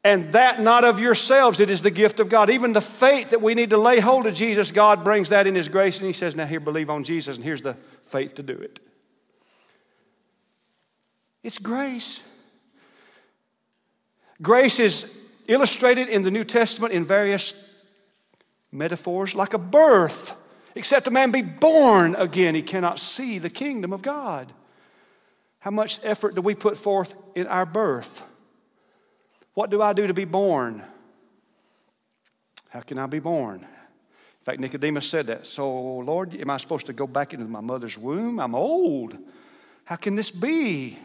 And 0.05 0.33
that 0.33 0.61
not 0.61 0.85
of 0.85 1.01
yourselves, 1.01 1.59
it 1.61 1.69
is 1.69 1.83
the 1.83 1.91
gift 1.91 2.21
of 2.21 2.29
God. 2.29 2.49
Even 2.49 2.73
the 2.73 2.81
faith 2.81 3.31
that 3.31 3.43
we 3.43 3.55
need 3.55 3.71
to 3.71 3.77
lay 3.77 3.99
hold 3.99 4.27
of 4.27 4.35
Jesus, 4.35 4.71
God 4.71 5.03
brings 5.03 5.31
that 5.31 5.47
in 5.47 5.55
His 5.55 5.69
grace, 5.69 5.99
and 5.99 6.07
He 6.07 6.13
says, 6.13 6.37
Now 6.37 6.47
here, 6.47 6.61
believe 6.61 6.91
on 6.91 7.05
Jesus, 7.05 7.37
and 7.37 7.45
here's 7.45 7.63
the 7.63 7.77
faith 8.05 8.35
to 8.35 8.43
do 8.43 8.55
it. 8.55 8.79
It's 11.47 11.59
grace. 11.59 12.23
Grace 14.43 14.81
is 14.81 15.07
illustrated 15.47 16.09
in 16.09 16.23
the 16.23 16.31
New 16.33 16.43
Testament 16.43 16.93
in 16.93 17.07
various 17.07 17.55
metaphors 18.73 19.33
like 19.33 19.55
a 19.55 19.59
birth. 19.59 20.35
Except 20.75 21.07
a 21.07 21.13
man 21.13 21.31
be 21.31 21.43
born 21.43 22.17
again, 22.17 22.57
he 22.57 22.63
cannot 22.63 22.99
see 22.99 23.39
the 23.39 23.49
kingdom 23.49 23.93
of 23.93 24.03
God. 24.03 24.53
How 25.61 25.71
much 25.71 26.01
effort 26.03 26.35
do 26.35 26.41
we 26.41 26.57
put 26.57 26.77
forth 26.77 27.15
in 27.37 27.47
our 27.47 27.65
birth? 27.65 28.23
What 29.55 29.71
do 29.71 29.81
I 29.81 29.93
do 29.93 30.09
to 30.09 30.15
be 30.15 30.25
born? 30.25 30.83
How 32.71 32.81
can 32.81 32.99
I 32.99 33.07
be 33.07 33.21
born? 33.21 33.61
In 33.61 34.45
fact, 34.45 34.59
Nicodemus 34.59 35.09
said 35.09 35.29
that. 35.29 35.47
So, 35.47 35.99
Lord, 35.99 36.35
am 36.35 36.51
I 36.51 36.57
supposed 36.57 36.87
to 36.87 36.93
go 36.93 37.07
back 37.07 37.35
into 37.35 37.47
my 37.47 37.61
mother's 37.61 37.97
womb? 37.97 38.41
I'm 38.41 38.57
old. 38.57 39.17
How 39.85 39.95
can 39.95 40.17
this 40.17 40.33
be? 40.33 40.99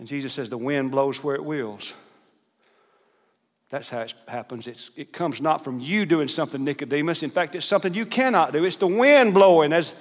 And 0.00 0.08
Jesus 0.08 0.32
says, 0.32 0.48
The 0.48 0.58
wind 0.58 0.90
blows 0.90 1.22
where 1.22 1.36
it 1.36 1.44
wills. 1.44 1.92
That's 3.68 3.90
how 3.90 4.00
it 4.00 4.14
happens. 4.26 4.66
It's, 4.66 4.90
it 4.96 5.12
comes 5.12 5.42
not 5.42 5.62
from 5.62 5.78
you 5.78 6.06
doing 6.06 6.26
something, 6.26 6.64
Nicodemus. 6.64 7.22
In 7.22 7.30
fact, 7.30 7.54
it's 7.54 7.66
something 7.66 7.92
you 7.92 8.06
cannot 8.06 8.52
do. 8.52 8.64
It's 8.64 8.76
the 8.76 8.88
wind 8.88 9.34
blowing 9.34 9.74
as, 9.74 9.94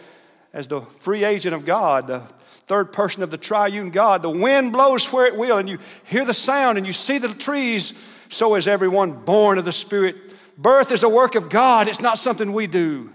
as 0.54 0.70
the 0.70 0.82
free 1.00 1.26
agent 1.26 1.54
of 1.54 1.66
God, 1.66 2.08
the 2.08 2.24
third 2.66 2.94
person 2.94 3.24
of 3.24 3.30
the 3.30 3.38
triune 3.38 3.92
God. 3.92 4.22
The 4.22 4.30
wind 4.30 4.72
blows 4.72 5.12
where 5.12 5.28
it 5.28 5.36
will, 5.36 5.58
and 5.58 5.68
you 5.68 5.80
hear 6.06 6.24
the 6.24 6.34
sound 6.34 6.78
and 6.78 6.88
you 6.88 6.94
see 6.94 7.18
the 7.18 7.34
trees. 7.34 7.94
So 8.30 8.56
is 8.56 8.70
everyone 8.70 9.12
born 9.12 9.58
of 9.58 9.66
the 9.66 9.74
Spirit. 9.74 10.16
Birth 10.58 10.94
is 10.94 11.04
a 11.04 11.10
work 11.10 11.36
of 11.36 11.50
God, 11.50 11.90
it's 11.90 12.02
not 12.02 12.18
something 12.18 12.54
we 12.54 12.68
do. 12.68 13.12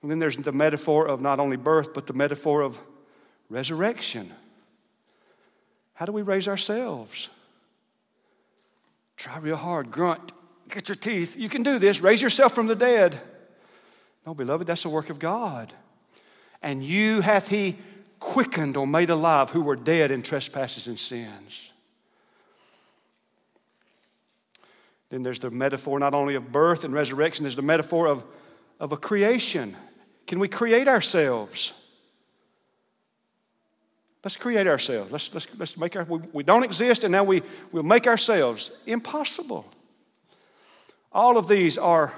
And 0.00 0.10
then 0.10 0.20
there's 0.20 0.36
the 0.36 0.52
metaphor 0.52 1.06
of 1.08 1.20
not 1.20 1.40
only 1.40 1.56
birth, 1.56 1.92
but 1.92 2.06
the 2.06 2.12
metaphor 2.12 2.62
of 2.62 2.78
resurrection. 3.50 4.32
How 6.02 6.06
do 6.06 6.10
we 6.10 6.22
raise 6.22 6.48
ourselves? 6.48 7.28
Try 9.16 9.38
real 9.38 9.54
hard, 9.54 9.92
grunt, 9.92 10.32
get 10.68 10.88
your 10.88 10.96
teeth. 10.96 11.36
You 11.36 11.48
can 11.48 11.62
do 11.62 11.78
this. 11.78 12.00
Raise 12.00 12.20
yourself 12.20 12.56
from 12.56 12.66
the 12.66 12.74
dead. 12.74 13.20
No, 14.26 14.34
beloved, 14.34 14.66
that's 14.66 14.82
the 14.82 14.88
work 14.88 15.10
of 15.10 15.20
God. 15.20 15.72
And 16.60 16.82
you 16.82 17.20
hath 17.20 17.46
he 17.46 17.76
quickened 18.18 18.76
or 18.76 18.84
made 18.84 19.10
alive 19.10 19.50
who 19.50 19.62
were 19.62 19.76
dead 19.76 20.10
in 20.10 20.24
trespasses 20.24 20.88
and 20.88 20.98
sins. 20.98 21.70
Then 25.10 25.22
there's 25.22 25.38
the 25.38 25.52
metaphor 25.52 26.00
not 26.00 26.14
only 26.14 26.34
of 26.34 26.50
birth 26.50 26.82
and 26.82 26.92
resurrection, 26.92 27.44
there's 27.44 27.54
the 27.54 27.62
metaphor 27.62 28.08
of, 28.08 28.24
of 28.80 28.90
a 28.90 28.96
creation. 28.96 29.76
Can 30.26 30.40
we 30.40 30.48
create 30.48 30.88
ourselves? 30.88 31.74
Let's 34.24 34.36
create 34.36 34.66
ourselves. 34.66 35.10
Let's, 35.10 35.34
let's, 35.34 35.46
let's 35.58 35.76
make 35.76 35.96
our, 35.96 36.04
we, 36.04 36.18
we 36.32 36.42
don't 36.42 36.62
exist 36.62 37.02
and 37.04 37.12
now 37.12 37.24
we, 37.24 37.42
we'll 37.72 37.82
make 37.82 38.06
ourselves. 38.06 38.70
Impossible. 38.86 39.66
All 41.10 41.36
of 41.36 41.48
these 41.48 41.76
are 41.76 42.12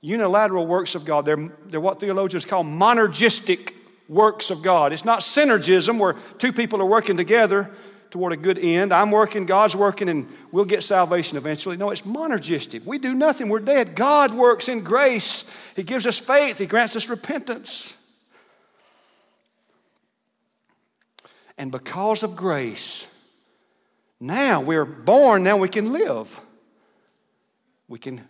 unilateral 0.00 0.66
works 0.66 0.94
of 0.94 1.04
God. 1.04 1.24
They're, 1.24 1.50
they're 1.66 1.80
what 1.80 1.98
theologians 1.98 2.44
call 2.44 2.62
monergistic 2.62 3.72
works 4.08 4.50
of 4.50 4.62
God. 4.62 4.92
It's 4.92 5.04
not 5.04 5.20
synergism 5.20 5.98
where 5.98 6.16
two 6.38 6.52
people 6.52 6.80
are 6.82 6.86
working 6.86 7.16
together 7.16 7.70
toward 8.10 8.32
a 8.32 8.36
good 8.36 8.58
end. 8.58 8.92
I'm 8.92 9.10
working, 9.10 9.46
God's 9.46 9.74
working, 9.74 10.10
and 10.10 10.30
we'll 10.52 10.66
get 10.66 10.84
salvation 10.84 11.38
eventually. 11.38 11.78
No, 11.78 11.90
it's 11.90 12.02
monergistic. 12.02 12.84
We 12.84 12.98
do 12.98 13.14
nothing, 13.14 13.48
we're 13.48 13.60
dead. 13.60 13.96
God 13.96 14.32
works 14.34 14.68
in 14.68 14.84
grace. 14.84 15.44
He 15.74 15.82
gives 15.82 16.06
us 16.06 16.18
faith, 16.18 16.58
He 16.58 16.66
grants 16.66 16.94
us 16.96 17.08
repentance. 17.08 17.94
And 21.56 21.70
because 21.70 22.22
of 22.22 22.36
grace, 22.36 23.06
now 24.20 24.60
we're 24.60 24.84
born, 24.84 25.44
now 25.44 25.56
we 25.56 25.68
can 25.68 25.92
live. 25.92 26.40
We 27.88 27.98
can 27.98 28.26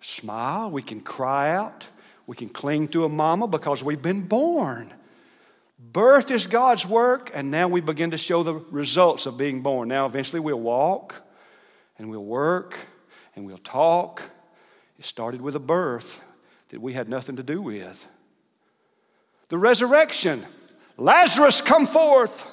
smile, 0.00 0.70
we 0.70 0.82
can 0.82 1.00
cry 1.00 1.50
out, 1.50 1.86
we 2.26 2.36
can 2.36 2.48
cling 2.48 2.88
to 2.88 3.04
a 3.04 3.08
mama 3.08 3.46
because 3.46 3.82
we've 3.82 4.00
been 4.00 4.22
born. 4.22 4.94
Birth 5.78 6.30
is 6.30 6.46
God's 6.46 6.86
work, 6.86 7.30
and 7.34 7.50
now 7.50 7.68
we 7.68 7.80
begin 7.80 8.12
to 8.12 8.16
show 8.16 8.42
the 8.42 8.54
results 8.54 9.26
of 9.26 9.36
being 9.36 9.62
born. 9.62 9.88
Now, 9.88 10.06
eventually, 10.06 10.40
we'll 10.40 10.60
walk 10.60 11.22
and 11.98 12.08
we'll 12.08 12.24
work 12.24 12.78
and 13.34 13.44
we'll 13.44 13.58
talk. 13.58 14.22
It 14.98 15.04
started 15.04 15.42
with 15.42 15.54
a 15.56 15.60
birth 15.60 16.22
that 16.70 16.80
we 16.80 16.94
had 16.94 17.08
nothing 17.08 17.36
to 17.36 17.42
do 17.42 17.60
with. 17.60 18.06
The 19.48 19.58
resurrection 19.58 20.46
Lazarus, 20.96 21.60
come 21.60 21.86
forth. 21.86 22.46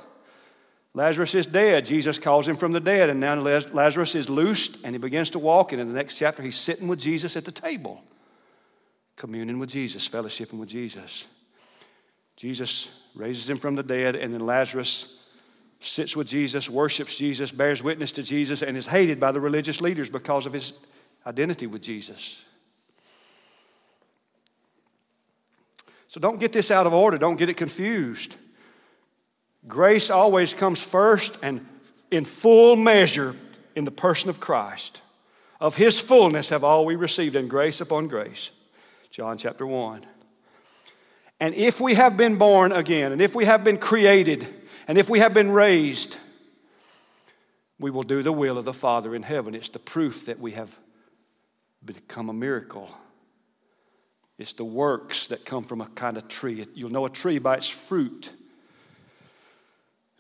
Lazarus 0.93 1.34
is 1.34 1.47
dead. 1.47 1.86
Jesus 1.86 2.19
calls 2.19 2.47
him 2.47 2.56
from 2.56 2.71
the 2.71 2.79
dead, 2.79 3.10
and 3.10 3.19
now 3.19 3.36
Lazarus 3.36 4.13
is 4.13 4.29
loosed 4.29 4.77
and 4.84 4.93
he 4.93 4.99
begins 4.99 5.32
to 5.32 5.39
walk. 5.39 5.71
And 5.71 5.82
in 5.82 5.88
the 5.88 5.93
next 5.93 6.15
chapter, 6.15 6.43
he's 6.43 6.56
sitting 6.56 6.88
with 6.88 6.99
Jesus 6.99 7.36
at 7.36 7.45
the 7.45 7.51
table, 7.51 8.03
communing 9.15 9.58
with 9.58 9.69
Jesus, 9.69 10.08
fellowshipping 10.08 10.60
with 10.60 10.69
Jesus. 10.69 11.27
Jesus 12.36 12.89
raises 13.15 13.49
him 13.49 13.58
from 13.58 13.75
the 13.75 13.84
dead, 13.84 14.15
and 14.15 14.34
then 14.34 14.45
Lazarus 14.45 15.08
sits 15.79 16.15
with 16.15 16.27
Jesus, 16.27 16.69
worships 16.69 17.15
Jesus, 17.15 17.51
bears 17.51 17.82
witness 17.84 18.12
to 18.13 18.23
Jesus, 18.23 18.62
and 18.62 18.77
is 18.77 18.88
hated 18.88 19.19
by 19.19 19.32
the 19.32 19.39
religious 19.39 19.82
leaders 19.82 20.10
because 20.10 20.45
of 20.45 20.53
his 20.53 20.73
identity 21.25 21.67
with 21.67 21.82
Jesus. 21.82 22.43
So 26.13 26.19
don't 26.19 26.39
get 26.39 26.54
this 26.54 26.69
out 26.69 26.86
of 26.86 26.93
order, 26.93 27.17
don't 27.17 27.38
get 27.38 27.49
it 27.49 27.58
confused. 27.58 28.36
Grace 29.67 30.12
always 30.12 30.54
comes 30.54 30.80
first 30.80 31.39
and 31.41 31.65
in 32.12 32.23
full 32.23 32.76
measure 32.76 33.36
in 33.76 33.84
the 33.84 33.89
person 33.89 34.30
of 34.30 34.39
Christ. 34.39 35.02
Of 35.60 35.76
his 35.76 35.99
fullness 35.99 36.49
have 36.49 36.63
all 36.63 36.86
we 36.86 36.95
received, 36.95 37.36
in 37.36 37.47
grace 37.47 37.82
upon 37.82 38.10
grace. 38.10 38.52
John 39.10 39.39
chapter 39.39 39.65
1. 39.65 40.06
And 41.39 41.56
if 41.56 41.82
we 41.82 41.95
have 41.95 42.15
been 42.15 42.36
born 42.36 42.73
again, 42.73 43.12
and 43.12 43.19
if 43.19 43.34
we 43.34 43.45
have 43.45 43.63
been 43.63 43.80
created, 43.80 44.45
and 44.88 44.99
if 44.99 45.10
we 45.10 45.17
have 45.17 45.34
been 45.34 45.49
raised, 45.49 46.17
we 47.80 47.89
will 47.89 48.04
do 48.04 48.21
the 48.21 48.32
will 48.32 48.60
of 48.60 48.65
the 48.65 48.73
Father 48.73 49.15
in 49.15 49.23
heaven. 49.23 49.56
It's 49.56 49.69
the 49.69 49.80
proof 49.80 50.28
that 50.28 50.39
we 50.39 50.52
have 50.52 50.78
become 51.84 52.30
a 52.30 52.34
miracle. 52.34 52.95
It's 54.38 54.54
the 54.54 54.65
works 54.65 55.28
that 55.28 55.46
come 55.46 55.63
from 55.63 55.82
a 55.82 55.88
kind 55.88 56.17
of 56.17 56.28
tree. 56.28 56.65
You'll 56.74 56.91
know 56.91 57.06
a 57.06 57.10
tree 57.10 57.38
by 57.39 57.56
its 57.56 57.69
fruit. 57.69 58.32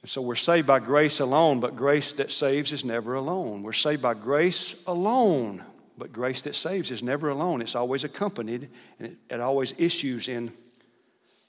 And 0.01 0.11
so 0.11 0.21
we're 0.21 0.35
saved 0.35 0.67
by 0.67 0.79
grace 0.79 1.19
alone, 1.19 1.59
but 1.59 1.75
grace 1.75 2.13
that 2.13 2.29
saves 2.29 2.71
is 2.73 2.83
never 2.83 3.15
alone. 3.15 3.63
We're 3.63 3.73
saved 3.73 4.01
by 4.01 4.13
grace 4.13 4.75
alone, 4.85 5.63
but 5.97 6.11
grace 6.11 6.41
that 6.43 6.55
saves 6.55 6.91
is 6.91 7.01
never 7.01 7.29
alone. 7.29 7.61
It's 7.61 7.75
always 7.75 8.03
accompanied, 8.03 8.69
and 8.99 9.11
it, 9.11 9.17
it 9.29 9.39
always 9.39 9.73
issues 9.77 10.27
in 10.27 10.51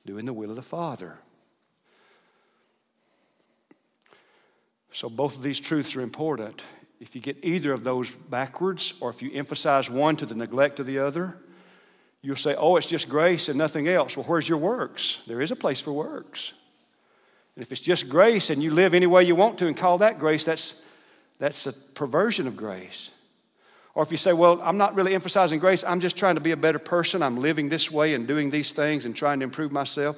doing 0.06 0.24
the 0.24 0.32
will 0.32 0.50
of 0.50 0.56
the 0.56 0.62
Father. 0.62 1.18
So 4.92 5.08
both 5.10 5.36
of 5.36 5.42
these 5.42 5.58
truths 5.58 5.96
are 5.96 6.02
important. 6.02 6.62
If 7.00 7.16
you 7.16 7.20
get 7.20 7.36
either 7.42 7.72
of 7.72 7.82
those 7.82 8.10
backwards, 8.10 8.94
or 9.00 9.10
if 9.10 9.20
you 9.20 9.32
emphasize 9.32 9.90
one 9.90 10.16
to 10.16 10.26
the 10.26 10.36
neglect 10.36 10.78
of 10.78 10.86
the 10.86 11.00
other, 11.00 11.36
you'll 12.24 12.36
say, 12.36 12.54
oh, 12.54 12.76
it's 12.76 12.86
just 12.86 13.06
grace 13.06 13.50
and 13.50 13.58
nothing 13.58 13.86
else. 13.86 14.16
Well, 14.16 14.24
where's 14.24 14.48
your 14.48 14.58
works? 14.58 15.18
There 15.26 15.42
is 15.42 15.50
a 15.50 15.56
place 15.56 15.78
for 15.78 15.92
works. 15.92 16.54
And 17.54 17.62
if 17.62 17.70
it's 17.70 17.80
just 17.82 18.08
grace 18.08 18.48
and 18.48 18.62
you 18.62 18.72
live 18.72 18.94
any 18.94 19.06
way 19.06 19.24
you 19.24 19.36
want 19.36 19.58
to 19.58 19.66
and 19.66 19.76
call 19.76 19.98
that 19.98 20.18
grace, 20.18 20.42
that's, 20.42 20.74
that's 21.38 21.66
a 21.66 21.72
perversion 21.72 22.48
of 22.48 22.56
grace. 22.56 23.10
Or 23.94 24.02
if 24.02 24.10
you 24.10 24.16
say, 24.16 24.32
well, 24.32 24.58
I'm 24.62 24.78
not 24.78 24.94
really 24.94 25.14
emphasizing 25.14 25.60
grace, 25.60 25.84
I'm 25.84 26.00
just 26.00 26.16
trying 26.16 26.34
to 26.36 26.40
be 26.40 26.50
a 26.52 26.56
better 26.56 26.78
person, 26.78 27.22
I'm 27.22 27.36
living 27.36 27.68
this 27.68 27.90
way 27.90 28.14
and 28.14 28.26
doing 28.26 28.48
these 28.48 28.72
things 28.72 29.04
and 29.04 29.14
trying 29.14 29.38
to 29.40 29.44
improve 29.44 29.70
myself, 29.70 30.16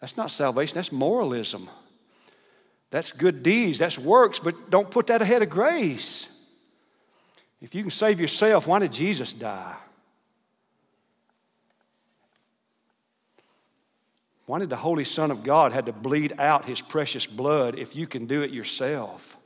that's 0.00 0.16
not 0.16 0.30
salvation, 0.30 0.74
that's 0.74 0.90
moralism. 0.90 1.68
That's 2.90 3.12
good 3.12 3.42
deeds, 3.42 3.78
that's 3.78 3.98
works, 3.98 4.38
but 4.38 4.70
don't 4.70 4.90
put 4.90 5.08
that 5.08 5.20
ahead 5.20 5.42
of 5.42 5.50
grace. 5.50 6.28
If 7.60 7.74
you 7.74 7.82
can 7.82 7.90
save 7.90 8.18
yourself, 8.18 8.66
why 8.66 8.78
did 8.78 8.92
Jesus 8.92 9.32
die? 9.32 9.74
Why 14.46 14.58
did 14.58 14.70
the 14.70 14.76
Holy 14.76 15.04
Son 15.04 15.30
of 15.30 15.42
God 15.42 15.72
had 15.72 15.86
to 15.86 15.92
bleed 15.92 16.34
out 16.38 16.66
his 16.66 16.80
precious 16.80 17.26
blood 17.26 17.78
if 17.78 17.96
you 17.96 18.06
can 18.06 18.26
do 18.26 18.42
it 18.42 18.50
yourself? 18.50 19.36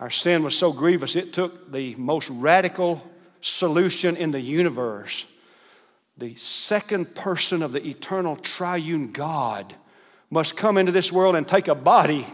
Our 0.00 0.10
sin 0.10 0.42
was 0.42 0.56
so 0.56 0.72
grievous, 0.72 1.16
it 1.16 1.32
took 1.32 1.70
the 1.70 1.94
most 1.96 2.28
radical 2.30 3.02
solution 3.40 4.16
in 4.16 4.30
the 4.30 4.40
universe. 4.40 5.26
The 6.16 6.34
second 6.36 7.14
person 7.14 7.62
of 7.62 7.72
the 7.72 7.86
eternal 7.86 8.36
triune 8.36 9.12
God 9.12 9.74
must 10.30 10.56
come 10.56 10.78
into 10.78 10.92
this 10.92 11.12
world 11.12 11.36
and 11.36 11.46
take 11.46 11.68
a 11.68 11.74
body 11.74 12.26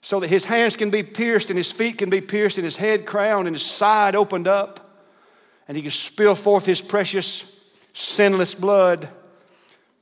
so 0.00 0.20
that 0.20 0.28
his 0.28 0.44
hands 0.44 0.76
can 0.76 0.90
be 0.90 1.02
pierced 1.02 1.50
and 1.50 1.56
his 1.56 1.70
feet 1.70 1.98
can 1.98 2.08
be 2.08 2.20
pierced 2.20 2.56
and 2.56 2.64
his 2.64 2.76
head 2.76 3.04
crowned 3.04 3.46
and 3.46 3.54
his 3.54 3.64
side 3.64 4.14
opened 4.14 4.48
up 4.48 5.04
and 5.66 5.76
he 5.76 5.82
can 5.82 5.90
spill 5.90 6.34
forth 6.34 6.64
his 6.64 6.80
precious 6.80 7.44
sinless 7.98 8.54
blood 8.54 9.08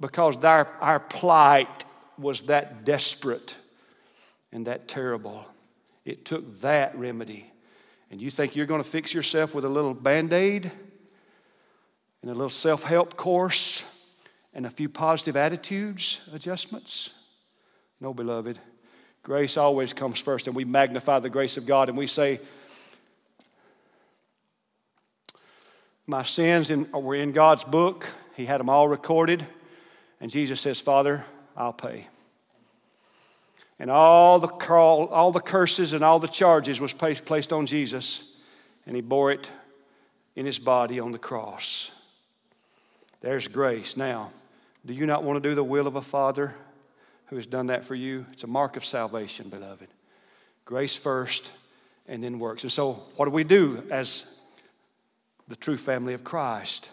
because 0.01 0.37
our, 0.45 0.69
our 0.81 1.01
plight 1.01 1.85
was 2.19 2.43
that 2.43 2.85
desperate 2.85 3.57
and 4.53 4.67
that 4.67 4.87
terrible. 4.87 5.47
It 6.05 6.25
took 6.25 6.61
that 6.61 6.97
remedy. 6.97 7.51
And 8.11 8.21
you 8.21 8.31
think 8.31 8.55
you're 8.55 8.67
going 8.67 8.83
to 8.83 8.89
fix 8.89 9.13
yourself 9.15 9.55
with 9.55 9.65
a 9.65 9.69
little 9.69 9.95
band 9.95 10.33
aid 10.33 10.71
and 12.23 12.31
a 12.31 12.35
little 12.35 12.51
self 12.51 12.83
help 12.83 13.17
course 13.17 13.85
and 14.53 14.67
a 14.67 14.71
few 14.71 14.89
positive 14.89 15.37
attitudes 15.37 16.21
adjustments? 16.33 17.11
No, 18.01 18.13
beloved. 18.13 18.59
Grace 19.23 19.57
always 19.57 19.93
comes 19.93 20.19
first, 20.19 20.47
and 20.47 20.55
we 20.55 20.65
magnify 20.65 21.19
the 21.19 21.31
grace 21.31 21.57
of 21.57 21.67
God 21.67 21.89
and 21.89 21.99
we 21.99 22.07
say, 22.07 22.41
My 26.07 26.23
sins 26.23 26.71
in, 26.71 26.91
were 26.93 27.17
in 27.17 27.33
God's 27.33 27.65
book. 27.65 28.07
He 28.37 28.45
had 28.45 28.61
them 28.61 28.69
all 28.69 28.89
recorded. 28.89 29.45
And 30.21 30.31
Jesus 30.31 30.61
says, 30.61 30.79
Father, 30.79 31.25
I'll 31.57 31.73
pay. 31.73 32.07
And 33.79 33.91
all 33.91 34.39
the, 34.39 34.49
all 34.49 35.33
the 35.33 35.41
curses 35.41 35.93
and 35.93 36.03
all 36.03 36.19
the 36.19 36.29
charges 36.29 36.81
was 36.81 36.93
placed 36.93 37.53
on 37.53 37.67
Jesus, 37.67 38.23
and 38.87 38.97
he 38.97 39.03
bore 39.03 39.33
it 39.33 39.51
in 40.35 40.47
his 40.47 40.59
body 40.59 41.01
on 41.01 41.13
the 41.13 41.19
cross. 41.19 41.91
There's 43.21 43.49
grace. 43.49 43.97
Now, 43.97 44.31
do 44.85 44.95
you 44.95 45.05
not 45.05 45.25
want 45.25 45.43
to 45.43 45.49
do 45.49 45.55
the 45.55 45.65
will 45.65 45.87
of 45.87 45.97
a 45.97 46.03
Father 46.03 46.55
who 47.27 47.37
has 47.37 47.47
done 47.47 47.67
that 47.67 47.85
for 47.85 47.95
you? 47.95 48.25
It's 48.33 48.45
a 48.45 48.47
mark 48.47 48.77
of 48.77 48.85
salvation, 48.85 49.49
beloved. 49.49 49.89
Grace 50.65 50.95
first, 50.95 51.53
and 52.07 52.23
then 52.23 52.39
works. 52.39 52.63
And 52.63 52.73
so, 52.73 53.03
what 53.17 53.25
do 53.25 53.31
we 53.31 53.45
do 53.45 53.83
as 53.91 54.27
the 55.49 55.57
true 55.57 55.77
family 55.77 56.15
of 56.15 56.25
Christ? 56.25 56.89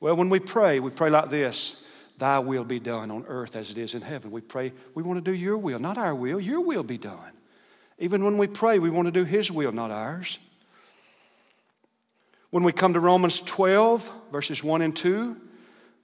Well, 0.00 0.16
when 0.16 0.30
we 0.30 0.40
pray, 0.40 0.80
we 0.80 0.90
pray 0.90 1.10
like 1.10 1.30
this 1.30 1.76
Thy 2.18 2.38
will 2.38 2.64
be 2.64 2.78
done 2.78 3.10
on 3.10 3.24
earth 3.28 3.56
as 3.56 3.70
it 3.70 3.78
is 3.78 3.94
in 3.94 4.02
heaven. 4.02 4.30
We 4.30 4.42
pray, 4.42 4.72
we 4.94 5.02
want 5.02 5.24
to 5.24 5.30
do 5.30 5.36
your 5.36 5.56
will, 5.56 5.78
not 5.78 5.96
our 5.96 6.14
will. 6.14 6.38
Your 6.38 6.60
will 6.60 6.82
be 6.82 6.98
done. 6.98 7.32
Even 7.98 8.24
when 8.24 8.38
we 8.38 8.46
pray, 8.46 8.78
we 8.78 8.90
want 8.90 9.06
to 9.06 9.12
do 9.12 9.24
His 9.24 9.50
will, 9.50 9.72
not 9.72 9.90
ours. 9.90 10.38
When 12.50 12.64
we 12.64 12.72
come 12.72 12.94
to 12.94 13.00
Romans 13.00 13.40
12, 13.40 14.10
verses 14.32 14.62
1 14.64 14.82
and 14.82 14.94
2, 14.94 15.36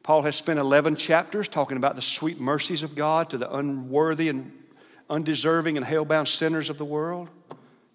Paul 0.03 0.23
has 0.23 0.37
spent 0.37 0.59
11 0.59 0.97
chapters 0.97 1.49
talking 1.49 1.77
about 1.77 1.97
the 1.97 2.03
sweet 2.03 2.41
mercies 2.41 2.83
of 2.83 2.95
God 2.95 3.31
to 3.31 3.39
the 3.39 3.53
unworthy 3.53 4.29
and 4.29 4.53
undeserving 5.11 5.77
and 5.77 5.85
hell-bound 5.85 6.29
sinners 6.29 6.71
of 6.71 6.79
the 6.79 6.85
world, 6.85 7.29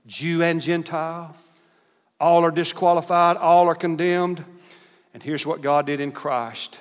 Jew 0.06 0.44
and 0.44 0.62
Gentile. 0.62 1.36
All 2.22 2.46
are 2.46 2.52
disqualified, 2.52 3.36
all 3.38 3.68
are 3.68 3.74
condemned. 3.74 4.46
And 5.12 5.24
here's 5.24 5.44
what 5.44 5.64
God 5.64 5.88
did 5.88 6.00
in 6.00 6.12
Christ. 6.12 6.78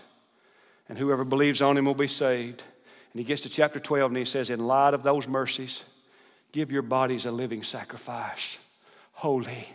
And 0.87 0.99
whoever 0.99 1.25
believes 1.25 1.63
on 1.63 1.79
him 1.79 1.87
will 1.87 1.95
be 1.95 2.09
saved. 2.09 2.63
And 3.13 3.21
he 3.21 3.25
gets 3.25 3.41
to 3.43 3.49
chapter 3.49 3.81
12 3.81 4.11
and 4.11 4.19
he 4.19 4.27
says, 4.27 4.51
In 4.51 4.67
light 4.67 4.93
of 4.93 5.03
those 5.03 5.27
mercies, 5.27 5.83
give 6.53 6.71
your 6.71 6.83
bodies 6.83 7.25
a 7.25 7.31
living 7.31 7.63
sacrifice, 7.63 8.59
holy, 9.13 9.67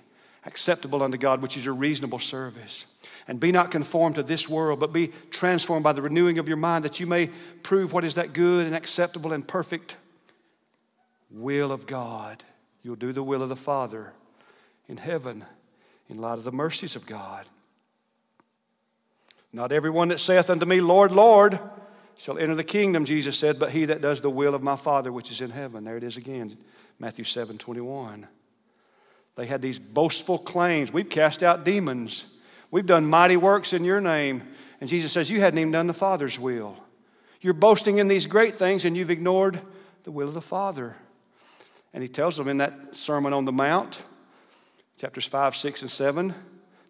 acceptable 0.45 1.01
unto 1.01 1.17
God, 1.17 1.41
which 1.41 1.57
is 1.57 1.65
your 1.65 1.73
reasonable 1.73 2.19
service. 2.19 2.85
And 3.27 3.39
be 3.39 3.51
not 3.51 3.71
conformed 3.71 4.15
to 4.15 4.23
this 4.23 4.47
world, 4.47 4.79
but 4.79 4.93
be 4.93 5.13
transformed 5.31 5.83
by 5.83 5.93
the 5.93 6.01
renewing 6.03 6.37
of 6.37 6.47
your 6.47 6.57
mind, 6.57 6.85
that 6.85 6.99
you 6.99 7.07
may 7.07 7.31
prove 7.63 7.91
what 7.91 8.05
is 8.05 8.13
that 8.13 8.33
good 8.33 8.67
and 8.67 8.75
acceptable 8.75 9.33
and 9.33 9.47
perfect 9.47 9.95
will 11.31 11.71
of 11.71 11.87
God. 11.87 12.43
You'll 12.83 12.97
do 12.97 13.13
the 13.13 13.23
will 13.23 13.41
of 13.41 13.49
the 13.49 13.55
Father 13.55 14.13
in 14.87 14.97
heaven 14.97 15.45
in 16.09 16.17
light 16.17 16.37
of 16.37 16.43
the 16.43 16.51
mercies 16.51 16.95
of 16.95 17.05
God. 17.05 17.45
Not 19.51 19.71
everyone 19.71 20.09
that 20.09 20.19
saith 20.19 20.49
unto 20.49 20.65
me, 20.65 20.81
Lord, 20.81 21.11
Lord, 21.11 21.59
shall 22.17 22.37
enter 22.37 22.55
the 22.55 22.63
kingdom, 22.63 23.05
Jesus 23.05 23.37
said, 23.37 23.59
but 23.59 23.71
he 23.71 23.85
that 23.85 24.01
does 24.01 24.21
the 24.21 24.29
will 24.29 24.53
of 24.53 24.61
my 24.61 24.75
Father 24.75 25.11
which 25.11 25.31
is 25.31 25.41
in 25.41 25.49
heaven. 25.49 25.83
There 25.83 25.97
it 25.97 26.03
is 26.03 26.17
again, 26.17 26.57
Matthew 26.99 27.25
7 27.25 27.57
21. 27.57 28.27
They 29.35 29.45
had 29.45 29.61
these 29.61 29.79
boastful 29.79 30.39
claims. 30.39 30.93
We've 30.93 31.09
cast 31.09 31.43
out 31.43 31.65
demons. 31.65 32.25
We've 32.71 32.85
done 32.85 33.05
mighty 33.05 33.37
works 33.37 33.73
in 33.73 33.83
your 33.83 33.99
name. 33.99 34.43
And 34.79 34.89
Jesus 34.89 35.11
says, 35.11 35.29
You 35.29 35.41
hadn't 35.41 35.59
even 35.59 35.71
done 35.71 35.87
the 35.87 35.93
Father's 35.93 36.39
will. 36.39 36.77
You're 37.41 37.53
boasting 37.53 37.99
in 37.99 38.07
these 38.07 38.25
great 38.25 38.55
things 38.55 38.85
and 38.85 38.95
you've 38.95 39.11
ignored 39.11 39.59
the 40.03 40.11
will 40.11 40.27
of 40.27 40.33
the 40.33 40.41
Father. 40.41 40.95
And 41.93 42.01
he 42.01 42.09
tells 42.09 42.37
them 42.37 42.47
in 42.47 42.57
that 42.57 42.95
Sermon 42.95 43.33
on 43.33 43.45
the 43.45 43.51
Mount, 43.51 44.01
chapters 44.97 45.25
5, 45.25 45.55
6, 45.55 45.81
and 45.81 45.91
7, 45.91 46.33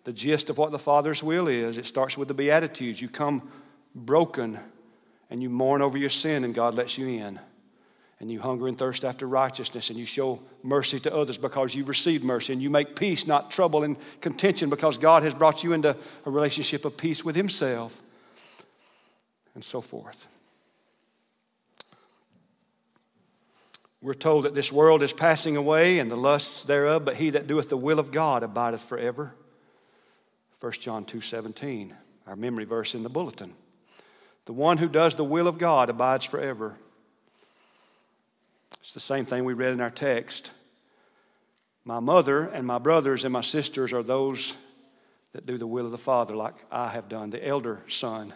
the 0.03 0.13
gist 0.13 0.49
of 0.49 0.57
what 0.57 0.71
the 0.71 0.79
Father's 0.79 1.23
will 1.23 1.47
is. 1.47 1.77
It 1.77 1.85
starts 1.85 2.17
with 2.17 2.27
the 2.27 2.33
Beatitudes. 2.33 3.01
You 3.01 3.09
come 3.09 3.49
broken 3.95 4.59
and 5.29 5.41
you 5.41 5.49
mourn 5.49 5.81
over 5.81 5.97
your 5.97 6.11
sin, 6.11 6.43
and 6.43 6.53
God 6.53 6.75
lets 6.75 6.97
you 6.97 7.07
in. 7.07 7.39
And 8.19 8.31
you 8.31 8.39
hunger 8.39 8.67
and 8.67 8.77
thirst 8.77 9.03
after 9.03 9.27
righteousness, 9.27 9.89
and 9.89 9.99
you 9.99 10.05
show 10.05 10.41
mercy 10.63 10.99
to 11.01 11.13
others 11.13 11.37
because 11.37 11.75
you've 11.75 11.89
received 11.89 12.23
mercy. 12.23 12.53
And 12.53 12.61
you 12.61 12.69
make 12.69 12.95
peace, 12.95 13.27
not 13.27 13.51
trouble 13.51 13.83
and 13.83 13.97
contention, 14.21 14.69
because 14.69 14.97
God 14.97 15.23
has 15.23 15.33
brought 15.33 15.63
you 15.63 15.73
into 15.73 15.97
a 16.25 16.29
relationship 16.29 16.85
of 16.85 16.95
peace 16.95 17.25
with 17.25 17.35
Himself, 17.35 18.01
and 19.53 19.63
so 19.63 19.81
forth. 19.81 20.27
We're 24.05 24.13
told 24.13 24.45
that 24.45 24.53
this 24.53 24.71
world 24.71 25.01
is 25.01 25.11
passing 25.13 25.57
away 25.57 25.97
and 25.97 26.11
the 26.11 26.15
lusts 26.15 26.61
thereof, 26.61 27.05
but 27.05 27.15
he 27.15 27.31
that 27.31 27.47
doeth 27.47 27.69
the 27.69 27.77
will 27.77 27.97
of 27.97 28.11
God 28.11 28.43
abideth 28.43 28.83
forever. 28.83 29.33
1 30.59 30.71
John 30.73 31.05
2 31.05 31.21
17, 31.21 31.91
our 32.27 32.35
memory 32.35 32.65
verse 32.65 32.93
in 32.93 33.01
the 33.01 33.09
bulletin. 33.09 33.55
The 34.45 34.53
one 34.53 34.77
who 34.77 34.87
does 34.87 35.15
the 35.15 35.23
will 35.23 35.47
of 35.47 35.57
God 35.57 35.89
abides 35.89 36.23
forever. 36.23 36.75
It's 38.79 38.93
the 38.93 38.99
same 38.99 39.25
thing 39.25 39.43
we 39.43 39.53
read 39.53 39.73
in 39.73 39.81
our 39.81 39.89
text. 39.89 40.51
My 41.83 41.99
mother 41.99 42.43
and 42.43 42.67
my 42.67 42.77
brothers 42.77 43.23
and 43.23 43.33
my 43.33 43.41
sisters 43.41 43.91
are 43.91 44.03
those 44.03 44.53
that 45.33 45.47
do 45.47 45.57
the 45.57 45.65
will 45.65 45.85
of 45.87 45.91
the 45.91 45.97
Father, 45.97 46.35
like 46.35 46.53
I 46.71 46.89
have 46.89 47.09
done, 47.09 47.31
the 47.31 47.43
elder 47.43 47.81
son, 47.89 48.35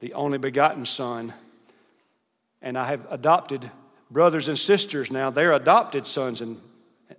the 0.00 0.12
only 0.12 0.36
begotten 0.36 0.84
son. 0.84 1.32
And 2.60 2.76
I 2.76 2.88
have 2.88 3.06
adopted 3.10 3.70
brothers 4.12 4.48
and 4.48 4.58
sisters 4.58 5.10
now, 5.10 5.30
they're 5.30 5.52
adopted 5.52 6.06
sons 6.06 6.40
and, 6.40 6.60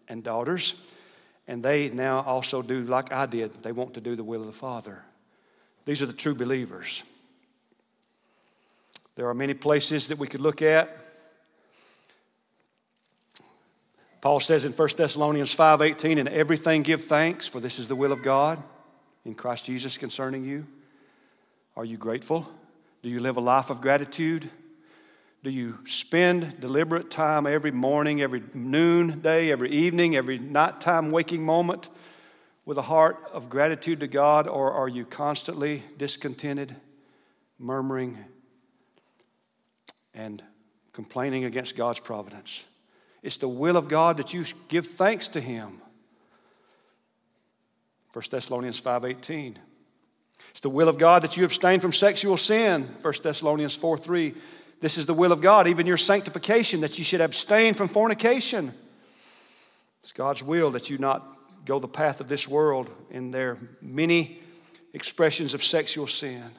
and 0.08 0.24
daughters, 0.24 0.76
and 1.48 1.64
they 1.64 1.90
now 1.90 2.22
also 2.22 2.62
do 2.62 2.84
like 2.84 3.12
I 3.12 3.26
did. 3.26 3.64
They 3.64 3.72
want 3.72 3.96
to 3.96 4.02
do 4.02 4.16
the 4.16 4.24
will 4.24 4.42
of 4.42 4.48
the 4.48 4.54
Father. 4.54 5.04
These 5.86 6.02
are 6.02 6.06
the 6.06 6.14
true 6.14 6.36
believers. 6.36 7.04
There 9.16 9.28
are 9.28 9.34
many 9.34 9.54
places 9.54 10.08
that 10.08 10.18
we 10.18 10.28
could 10.28 10.42
look 10.42 10.62
at. 10.62 10.98
Paul 14.22 14.40
says 14.40 14.64
in 14.64 14.72
1 14.72 14.98
Thessalonians 14.98 15.54
5:18, 15.54 16.18
"In 16.18 16.28
everything 16.30 16.82
give 16.82 17.04
thanks, 17.04 17.48
for 17.48 17.60
this 17.60 17.78
is 17.78 17.90
the 17.90 17.96
will 17.96 18.14
of 18.14 18.24
God 18.24 18.64
in 19.26 19.36
Christ 19.36 19.66
Jesus 19.66 19.98
concerning 19.98 20.46
you." 20.46 20.66
Are 21.76 21.84
you 21.84 21.98
grateful? 21.98 22.48
Do 23.02 23.10
you 23.10 23.20
live 23.20 23.36
a 23.36 23.42
life 23.42 23.70
of 23.70 23.82
gratitude? 23.82 24.50
Do 25.44 25.50
you 25.50 25.78
spend 25.86 26.62
deliberate 26.62 27.12
time 27.12 27.46
every 27.46 27.72
morning, 27.72 28.22
every 28.22 28.42
noon 28.54 29.20
day, 29.20 29.52
every 29.52 29.72
evening, 29.72 30.16
every 30.16 30.40
nighttime 30.40 31.12
waking 31.12 31.44
moment 31.44 31.90
with 32.64 32.78
a 32.78 32.82
heart 32.82 33.18
of 33.34 33.50
gratitude 33.50 34.00
to 34.00 34.08
God, 34.08 34.48
or 34.48 34.72
are 34.72 34.88
you 34.88 35.04
constantly 35.04 35.84
discontented, 35.98 36.74
murmuring, 37.60 38.18
and 40.14 40.42
complaining 40.94 41.44
against 41.44 41.76
God's 41.76 42.00
providence? 42.00 42.64
It's 43.22 43.36
the 43.36 43.50
will 43.50 43.76
of 43.76 43.90
God 43.90 44.16
that 44.18 44.34
you 44.34 44.46
give 44.70 44.88
thanks 44.88 45.28
to 45.30 45.42
Him. 45.42 45.82
1 48.14 48.24
Thessalonians 48.32 48.80
5:18. 48.80 49.58
It's 50.52 50.62
the 50.62 50.70
will 50.70 50.88
of 50.88 50.98
God 50.98 51.24
that 51.24 51.36
you 51.36 51.44
abstain 51.44 51.82
from 51.82 51.92
sexual 51.92 52.38
sin. 52.38 52.88
1 53.02 53.14
Thessalonians 53.24 53.76
4 53.76 53.98
3. 53.98 54.36
This 54.84 54.98
is 54.98 55.06
the 55.06 55.14
will 55.14 55.32
of 55.32 55.40
God, 55.40 55.70
even 55.70 55.88
your 55.88 55.96
sanctification, 55.96 56.82
that 56.82 56.98
you 56.98 57.06
should 57.06 57.22
abstain 57.22 57.74
from 57.74 57.88
fornication. 57.88 58.74
It's 60.02 60.12
God's 60.12 60.44
will 60.44 60.72
that 60.72 60.90
you 60.90 60.98
not 60.98 61.26
go 61.64 61.80
the 61.80 61.88
path 61.88 62.20
of 62.20 62.28
this 62.28 62.50
world 62.50 62.90
in 63.10 63.32
their 63.32 63.58
many 63.82 64.42
expressions 64.92 65.54
of 65.54 65.64
sexual 65.64 66.06
sin. 66.06 66.52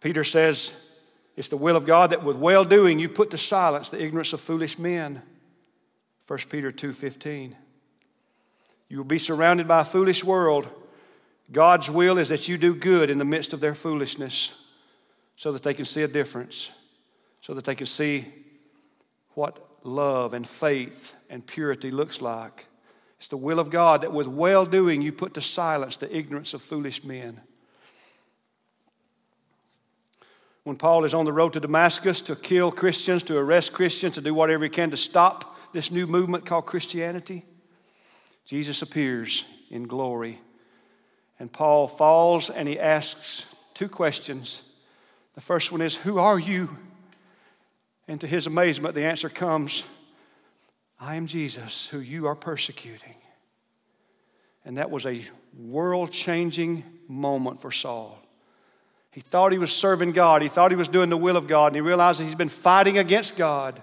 Peter 0.00 0.24
says, 0.24 0.74
It's 1.36 1.46
the 1.46 1.56
will 1.56 1.76
of 1.76 1.86
God 1.86 2.10
that 2.10 2.24
with 2.24 2.36
well 2.36 2.64
doing 2.64 2.98
you 2.98 3.08
put 3.08 3.30
to 3.30 3.38
silence 3.38 3.90
the 3.90 4.02
ignorance 4.02 4.32
of 4.32 4.40
foolish 4.40 4.76
men. 4.76 5.22
1 6.26 6.38
Peter 6.50 6.72
2:15. 6.72 7.54
You 8.88 8.96
will 8.96 9.04
be 9.04 9.20
surrounded 9.20 9.68
by 9.68 9.82
a 9.82 9.84
foolish 9.84 10.24
world. 10.24 10.68
God's 11.52 11.88
will 11.88 12.18
is 12.18 12.28
that 12.28 12.48
you 12.48 12.58
do 12.58 12.74
good 12.74 13.10
in 13.10 13.18
the 13.18 13.24
midst 13.24 13.52
of 13.52 13.60
their 13.60 13.74
foolishness 13.74 14.52
so 15.36 15.52
that 15.52 15.62
they 15.62 15.74
can 15.74 15.84
see 15.84 16.02
a 16.02 16.08
difference, 16.08 16.70
so 17.40 17.54
that 17.54 17.64
they 17.64 17.74
can 17.74 17.86
see 17.86 18.26
what 19.34 19.58
love 19.84 20.34
and 20.34 20.46
faith 20.46 21.14
and 21.30 21.46
purity 21.46 21.90
looks 21.90 22.20
like. 22.20 22.66
It's 23.18 23.28
the 23.28 23.36
will 23.36 23.60
of 23.60 23.70
God 23.70 24.00
that 24.02 24.12
with 24.12 24.26
well 24.26 24.66
doing 24.66 25.02
you 25.02 25.12
put 25.12 25.34
to 25.34 25.40
silence 25.40 25.96
the 25.96 26.14
ignorance 26.14 26.52
of 26.52 26.62
foolish 26.62 27.04
men. 27.04 27.40
When 30.64 30.76
Paul 30.76 31.04
is 31.04 31.14
on 31.14 31.24
the 31.24 31.32
road 31.32 31.52
to 31.52 31.60
Damascus 31.60 32.20
to 32.22 32.34
kill 32.34 32.72
Christians, 32.72 33.22
to 33.24 33.36
arrest 33.36 33.72
Christians, 33.72 34.14
to 34.14 34.20
do 34.20 34.34
whatever 34.34 34.64
he 34.64 34.70
can 34.70 34.90
to 34.90 34.96
stop 34.96 35.56
this 35.72 35.92
new 35.92 36.08
movement 36.08 36.44
called 36.44 36.66
Christianity, 36.66 37.44
Jesus 38.44 38.82
appears 38.82 39.44
in 39.70 39.84
glory. 39.84 40.40
And 41.38 41.52
Paul 41.52 41.88
falls 41.88 42.50
and 42.50 42.66
he 42.68 42.78
asks 42.78 43.44
two 43.74 43.88
questions. 43.88 44.62
The 45.34 45.40
first 45.40 45.70
one 45.70 45.82
is, 45.82 45.94
Who 45.96 46.18
are 46.18 46.38
you? 46.38 46.70
And 48.08 48.20
to 48.20 48.26
his 48.26 48.46
amazement, 48.46 48.94
the 48.94 49.04
answer 49.04 49.28
comes, 49.28 49.84
I 50.98 51.16
am 51.16 51.26
Jesus, 51.26 51.88
who 51.88 51.98
you 51.98 52.26
are 52.26 52.34
persecuting. 52.34 53.16
And 54.64 54.78
that 54.78 54.90
was 54.90 55.06
a 55.06 55.24
world 55.58 56.12
changing 56.12 56.84
moment 57.08 57.60
for 57.60 57.70
Saul. 57.70 58.18
He 59.10 59.20
thought 59.20 59.52
he 59.52 59.58
was 59.58 59.72
serving 59.72 60.12
God, 60.12 60.42
he 60.42 60.48
thought 60.48 60.70
he 60.70 60.76
was 60.76 60.88
doing 60.88 61.08
the 61.10 61.16
will 61.16 61.36
of 61.36 61.46
God, 61.46 61.68
and 61.68 61.76
he 61.76 61.80
realized 61.80 62.20
he's 62.20 62.34
been 62.34 62.48
fighting 62.48 62.98
against 62.98 63.36
God. 63.36 63.80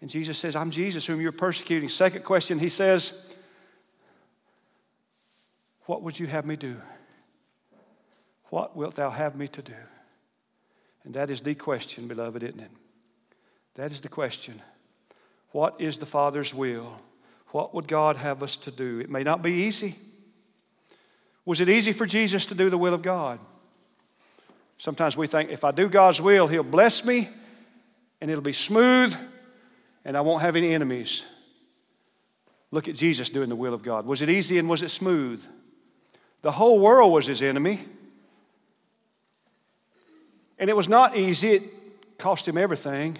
And 0.00 0.08
Jesus 0.08 0.38
says, 0.38 0.54
I'm 0.54 0.70
Jesus, 0.70 1.04
whom 1.04 1.20
you're 1.20 1.32
persecuting. 1.32 1.88
Second 1.88 2.22
question, 2.24 2.58
he 2.58 2.68
says, 2.68 3.12
What 5.88 6.02
would 6.02 6.20
you 6.20 6.26
have 6.26 6.44
me 6.44 6.54
do? 6.54 6.76
What 8.50 8.76
wilt 8.76 8.96
thou 8.96 9.08
have 9.08 9.34
me 9.34 9.48
to 9.48 9.62
do? 9.62 9.72
And 11.02 11.14
that 11.14 11.30
is 11.30 11.40
the 11.40 11.54
question, 11.54 12.06
beloved, 12.06 12.42
isn't 12.42 12.60
it? 12.60 12.70
That 13.76 13.90
is 13.90 14.02
the 14.02 14.10
question. 14.10 14.60
What 15.52 15.80
is 15.80 15.96
the 15.96 16.04
Father's 16.04 16.52
will? 16.52 17.00
What 17.52 17.74
would 17.74 17.88
God 17.88 18.18
have 18.18 18.42
us 18.42 18.54
to 18.56 18.70
do? 18.70 19.00
It 19.00 19.08
may 19.08 19.22
not 19.22 19.40
be 19.40 19.50
easy. 19.50 19.96
Was 21.46 21.62
it 21.62 21.70
easy 21.70 21.92
for 21.92 22.04
Jesus 22.04 22.44
to 22.46 22.54
do 22.54 22.68
the 22.68 22.76
will 22.76 22.92
of 22.92 23.00
God? 23.00 23.38
Sometimes 24.76 25.16
we 25.16 25.26
think 25.26 25.48
if 25.48 25.64
I 25.64 25.70
do 25.70 25.88
God's 25.88 26.20
will, 26.20 26.48
He'll 26.48 26.64
bless 26.64 27.02
me 27.02 27.30
and 28.20 28.30
it'll 28.30 28.42
be 28.42 28.52
smooth 28.52 29.16
and 30.04 30.18
I 30.18 30.20
won't 30.20 30.42
have 30.42 30.54
any 30.54 30.74
enemies. 30.74 31.24
Look 32.72 32.88
at 32.88 32.94
Jesus 32.94 33.30
doing 33.30 33.48
the 33.48 33.56
will 33.56 33.72
of 33.72 33.82
God. 33.82 34.04
Was 34.04 34.20
it 34.20 34.28
easy 34.28 34.58
and 34.58 34.68
was 34.68 34.82
it 34.82 34.90
smooth? 34.90 35.42
The 36.42 36.52
whole 36.52 36.78
world 36.78 37.12
was 37.12 37.26
His 37.26 37.42
enemy. 37.42 37.80
And 40.58 40.68
it 40.68 40.76
was 40.76 40.88
not 40.88 41.16
easy, 41.16 41.50
it 41.50 42.18
cost 42.18 42.46
Him 42.46 42.58
everything. 42.58 43.18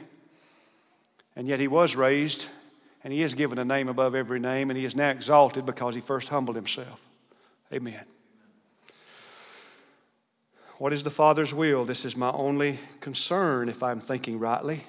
And 1.38 1.46
yet 1.46 1.60
he 1.60 1.68
was 1.68 1.94
raised, 1.94 2.46
and 3.04 3.12
he 3.12 3.22
is 3.22 3.34
given 3.34 3.60
a 3.60 3.64
name 3.64 3.88
above 3.88 4.16
every 4.16 4.40
name, 4.40 4.70
and 4.70 4.76
he 4.76 4.84
is 4.84 4.96
now 4.96 5.10
exalted 5.10 5.64
because 5.64 5.94
he 5.94 6.00
first 6.00 6.28
humbled 6.28 6.56
himself. 6.56 7.00
Amen. 7.72 8.04
What 10.78 10.92
is 10.92 11.04
the 11.04 11.10
Father's 11.10 11.54
will? 11.54 11.84
This 11.84 12.04
is 12.04 12.16
my 12.16 12.32
only 12.32 12.80
concern, 13.00 13.68
if 13.68 13.84
I'm 13.84 14.00
thinking 14.00 14.40
rightly. 14.40 14.84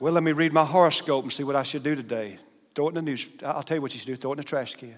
Well, 0.00 0.12
let 0.12 0.22
me 0.22 0.32
read 0.32 0.52
my 0.52 0.66
horoscope 0.66 1.24
and 1.24 1.32
see 1.32 1.44
what 1.44 1.56
I 1.56 1.62
should 1.62 1.82
do 1.82 1.94
today. 1.94 2.38
Throw 2.74 2.88
it 2.88 2.90
in 2.90 2.94
the 2.96 3.02
news. 3.02 3.26
I'll 3.42 3.62
tell 3.62 3.78
you 3.78 3.80
what 3.80 3.94
you 3.94 4.00
should 4.00 4.06
do. 4.06 4.16
Throw 4.16 4.32
it 4.32 4.34
in 4.34 4.38
the 4.38 4.44
trash 4.44 4.74
can. 4.74 4.96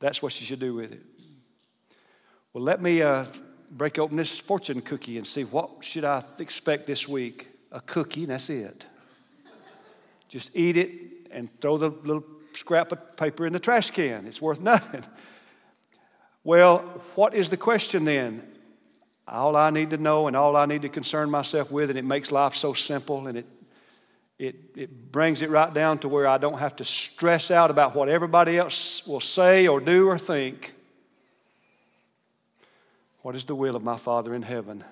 That's 0.00 0.22
what 0.22 0.38
you 0.40 0.46
should 0.46 0.60
do 0.60 0.74
with 0.74 0.92
it. 0.92 1.02
Well, 2.52 2.64
let 2.64 2.80
me 2.80 3.02
uh, 3.02 3.26
break 3.70 3.98
open 3.98 4.16
this 4.16 4.38
fortune 4.38 4.80
cookie 4.80 5.18
and 5.18 5.26
see 5.26 5.44
what 5.44 5.84
should 5.84 6.04
I 6.04 6.22
expect 6.38 6.86
this 6.86 7.06
week. 7.08 7.48
A 7.72 7.80
cookie, 7.80 8.22
and 8.22 8.30
that's 8.30 8.48
it. 8.48 8.86
Just 10.28 10.50
eat 10.54 10.76
it 10.76 10.90
and 11.30 11.48
throw 11.60 11.76
the 11.76 11.90
little 11.90 12.24
scrap 12.54 12.92
of 12.92 13.16
paper 13.16 13.46
in 13.46 13.52
the 13.52 13.58
trash 13.58 13.90
can. 13.90 14.26
It's 14.26 14.40
worth 14.40 14.60
nothing. 14.72 15.04
Well, 16.44 16.78
what 17.14 17.34
is 17.34 17.48
the 17.48 17.56
question 17.56 18.04
then? 18.04 18.46
All 19.28 19.56
I 19.56 19.70
need 19.70 19.90
to 19.90 19.96
know 19.96 20.28
and 20.28 20.36
all 20.36 20.56
I 20.56 20.66
need 20.66 20.82
to 20.82 20.88
concern 20.88 21.28
myself 21.30 21.70
with, 21.70 21.90
and 21.90 21.98
it 21.98 22.04
makes 22.04 22.30
life 22.30 22.54
so 22.54 22.72
simple 22.72 23.26
and 23.26 23.38
it, 23.38 23.46
it, 24.38 24.56
it 24.76 25.12
brings 25.12 25.40
it 25.40 25.50
right 25.50 25.72
down 25.72 25.98
to 26.00 26.08
where 26.08 26.26
I 26.26 26.38
don't 26.38 26.58
have 26.58 26.76
to 26.76 26.84
stress 26.84 27.50
out 27.50 27.70
about 27.70 27.94
what 27.94 28.08
everybody 28.08 28.58
else 28.58 29.06
will 29.06 29.20
say 29.20 29.66
or 29.66 29.80
do 29.80 30.08
or 30.08 30.18
think. 30.18 30.74
What 33.22 33.34
is 33.34 33.44
the 33.44 33.54
will 33.54 33.74
of 33.74 33.82
my 33.82 33.96
Father 33.96 34.34
in 34.34 34.42
heaven? 34.42 34.84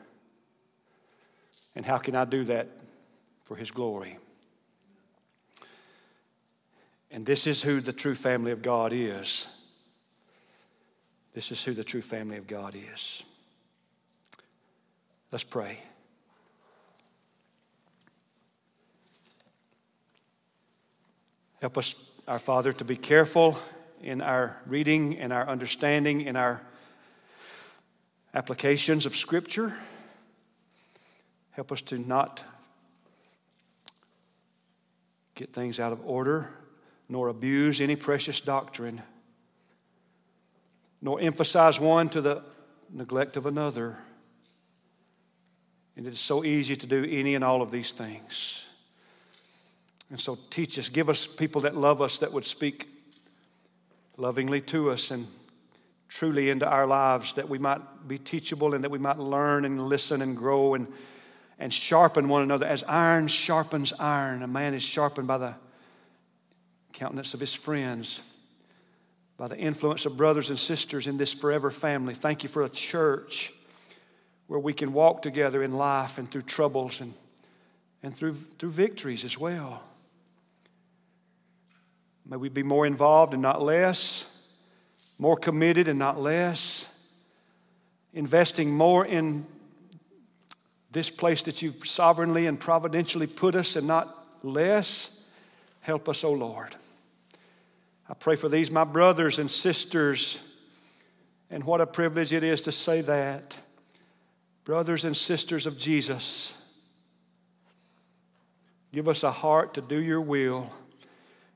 And 1.77 1.85
how 1.85 1.99
can 1.99 2.15
I 2.15 2.25
do 2.25 2.45
that 2.45 2.69
for 3.45 3.57
His 3.57 3.71
glory? 3.71 4.19
And 7.11 7.25
this 7.27 7.47
is 7.47 7.63
who 7.63 7.81
the 7.81 7.93
true 7.93 8.15
family 8.15 8.51
of 8.51 8.63
God 8.63 8.93
is. 8.93 9.47
This 11.35 11.53
is 11.53 11.63
who 11.63 11.75
the 11.75 11.85
true 11.85 12.03
family 12.03 12.39
of 12.39 12.47
God 12.47 12.75
is. 12.75 13.23
Let's 15.31 15.45
pray. 15.45 15.79
Help 21.65 21.79
us, 21.79 21.95
our 22.29 22.39
Father, 22.39 22.75
to 22.75 22.85
be 22.85 22.95
careful 22.95 23.59
in 24.03 24.21
our 24.21 24.55
reading, 24.67 25.15
in 25.15 25.33
our 25.33 25.49
understanding, 25.49 26.21
in 26.21 26.37
our 26.37 26.61
applications 28.35 29.07
of 29.07 29.17
Scripture. 29.17 29.75
Help 31.53 31.73
us 31.73 31.81
to 31.81 31.97
not 31.97 32.45
get 35.35 35.55
things 35.55 35.81
out 35.81 35.91
of 35.91 36.05
order, 36.05 36.51
nor 37.09 37.29
abuse 37.29 37.81
any 37.81 37.97
precious 37.97 38.41
doctrine, 38.41 39.01
nor 41.01 41.19
emphasize 41.19 41.81
one 41.81 42.11
to 42.11 42.21
the 42.21 42.43
neglect 42.91 43.39
of 43.39 43.47
another. 43.47 43.97
And 45.97 46.07
it 46.07 46.13
is 46.13 46.21
so 46.21 46.45
easy 46.45 46.77
to 46.77 46.87
do 46.87 47.07
any 47.09 47.35
and 47.35 47.43
all 47.43 47.63
of 47.63 47.71
these 47.71 47.93
things. 47.93 48.64
And 50.11 50.21
so 50.21 50.39
teach 50.51 50.79
us, 50.79 50.89
give 50.89 51.09
us 51.09 51.27
people 51.27 51.63
that 51.63 51.77
love 51.77 52.01
us 52.01 52.19
that 52.19 52.33
would 52.33 52.45
speak 52.45 52.89
lovingly 54.17 54.61
to 54.61 54.91
us 54.91 55.11
and 55.11 55.27
truly 56.09 56.51
into 56.51 56.69
our 56.69 56.87
lives 56.87 57.35
that 57.35 57.49
we 57.49 57.59
might 57.59 57.81
be 58.07 58.19
teachable 58.19 58.75
and 58.75 58.85
that 58.85 58.91
we 58.91 58.99
might 58.99 59.19
learn 59.19 59.65
and 59.65 59.89
listen 59.89 60.23
and 60.23 60.37
grow 60.37 60.75
and, 60.75 60.87
and 61.59 61.73
sharpen 61.73 62.29
one 62.29 62.43
another 62.43 62.67
as 62.67 62.85
iron 62.85 63.27
sharpens 63.27 63.93
iron. 63.99 64.43
A 64.43 64.47
man 64.47 64.75
is 64.75 64.83
sharpened 64.83 65.27
by 65.27 65.39
the 65.39 65.55
countenance 66.93 67.35
of 67.35 67.41
his 67.41 67.53
friends, 67.53 68.21
by 69.37 69.49
the 69.49 69.57
influence 69.59 70.07
of 70.07 70.17
brothers 70.17 70.51
and 70.51 70.59
sisters 70.59 71.09
in 71.09 71.17
this 71.17 71.33
forever 71.33 71.71
family. 71.71 72.15
Thank 72.15 72.45
you 72.45 72.49
for 72.49 72.63
a 72.63 72.69
church 72.69 73.53
where 74.47 74.61
we 74.61 74.73
can 74.73 74.93
walk 74.93 75.23
together 75.23 75.63
in 75.63 75.73
life 75.73 76.19
and 76.19 76.31
through 76.31 76.43
troubles 76.43 77.01
and, 77.01 77.15
and 78.03 78.15
through, 78.15 78.35
through 78.35 78.71
victories 78.71 79.25
as 79.25 79.37
well. 79.37 79.83
May 82.27 82.37
we 82.37 82.49
be 82.49 82.63
more 82.63 82.87
involved 82.87 83.33
and 83.33 83.43
not 83.43 83.63
less 83.63 84.27
more 85.19 85.37
committed 85.37 85.89
and 85.89 85.99
not 85.99 86.21
less, 86.21 86.89
investing 88.13 88.71
more 88.71 89.07
in 89.07 89.47
this 90.91 91.11
place 91.11 91.43
that 91.43 91.63
you've 91.63 91.87
sovereignly 91.87 92.47
and 92.47 92.59
providentially 92.59 93.27
put 93.27 93.55
us 93.55 93.77
and 93.77 93.87
not 93.87 94.29
less. 94.43 95.11
Help 95.81 96.09
us, 96.09 96.25
O 96.25 96.29
oh 96.29 96.33
Lord. 96.33 96.75
I 98.09 98.15
pray 98.15 98.37
for 98.37 98.49
these, 98.49 98.71
my 98.71 98.85
brothers 98.85 99.39
and 99.39 99.51
sisters, 99.51 100.39
and 101.51 101.65
what 101.65 101.81
a 101.81 101.87
privilege 101.87 102.33
it 102.33 102.45
is 102.45 102.61
to 102.63 102.73
say 102.73 103.01
that. 103.01 103.57
Brothers 104.65 105.05
and 105.05 105.17
sisters 105.17 105.67
of 105.67 105.79
Jesus, 105.79 106.55
give 108.93 109.09
us 109.09 109.23
a 109.23 109.31
heart 109.31 109.75
to 109.75 109.81
do 109.81 110.01
your 110.01 110.21
will. 110.21 110.71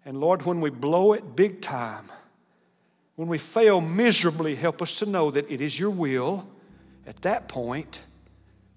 And 0.04 0.20
Lord, 0.20 0.42
when 0.42 0.60
we 0.60 0.70
blow 0.70 1.12
it 1.12 1.36
big 1.36 1.60
time, 1.60 2.10
when 3.16 3.28
we 3.28 3.38
fail 3.38 3.80
miserably, 3.80 4.54
help 4.54 4.80
us 4.80 4.94
to 5.00 5.06
know 5.06 5.30
that 5.30 5.50
it 5.50 5.60
is 5.60 5.78
your 5.78 5.90
will 5.90 6.46
at 7.06 7.20
that 7.22 7.48
point 7.48 8.02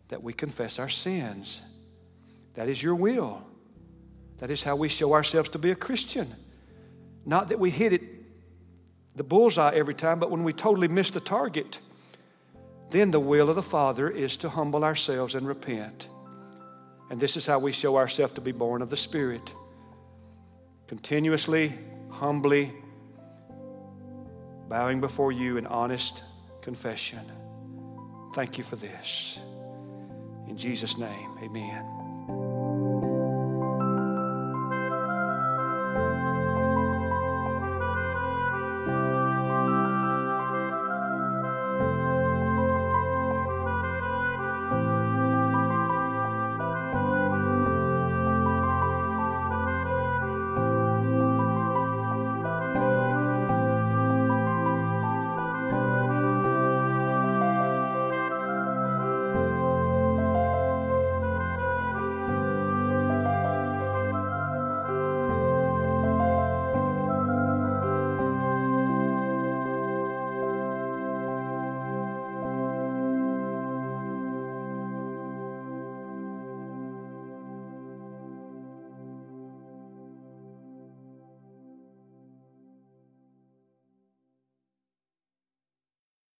that 0.07 0.23
we 0.23 0.33
confess 0.33 0.79
our 0.79 0.89
sins. 0.89 1.61
That 2.55 2.67
is 2.67 2.81
your 2.81 2.95
will. 2.95 3.43
That 4.39 4.49
is 4.49 4.63
how 4.63 4.75
we 4.75 4.89
show 4.89 5.13
ourselves 5.13 5.49
to 5.49 5.59
be 5.59 5.71
a 5.71 5.75
Christian. 5.75 6.35
Not 7.25 7.49
that 7.49 7.59
we 7.59 7.69
hit 7.69 7.93
it 7.93 8.01
the 9.15 9.23
bullseye 9.23 9.75
every 9.75 9.93
time, 9.93 10.19
but 10.19 10.31
when 10.31 10.43
we 10.43 10.53
totally 10.53 10.87
miss 10.87 11.11
the 11.11 11.19
target, 11.19 11.79
then 12.89 13.11
the 13.11 13.19
will 13.19 13.49
of 13.49 13.55
the 13.55 13.63
Father 13.63 14.09
is 14.09 14.37
to 14.37 14.49
humble 14.49 14.83
ourselves 14.83 15.35
and 15.35 15.47
repent. 15.47 16.09
And 17.09 17.19
this 17.19 17.37
is 17.37 17.45
how 17.45 17.59
we 17.59 17.71
show 17.71 17.97
ourselves 17.97 18.33
to 18.33 18.41
be 18.41 18.51
born 18.51 18.81
of 18.81 18.89
the 18.89 18.97
Spirit. 18.97 19.53
Continuously, 20.91 21.73
humbly, 22.09 22.73
bowing 24.67 24.99
before 24.99 25.31
you 25.31 25.55
in 25.55 25.65
honest 25.65 26.21
confession. 26.61 27.21
Thank 28.35 28.57
you 28.57 28.65
for 28.65 28.75
this. 28.75 29.39
In 30.49 30.57
Jesus' 30.57 30.97
name, 30.97 31.37
amen. 31.41 32.00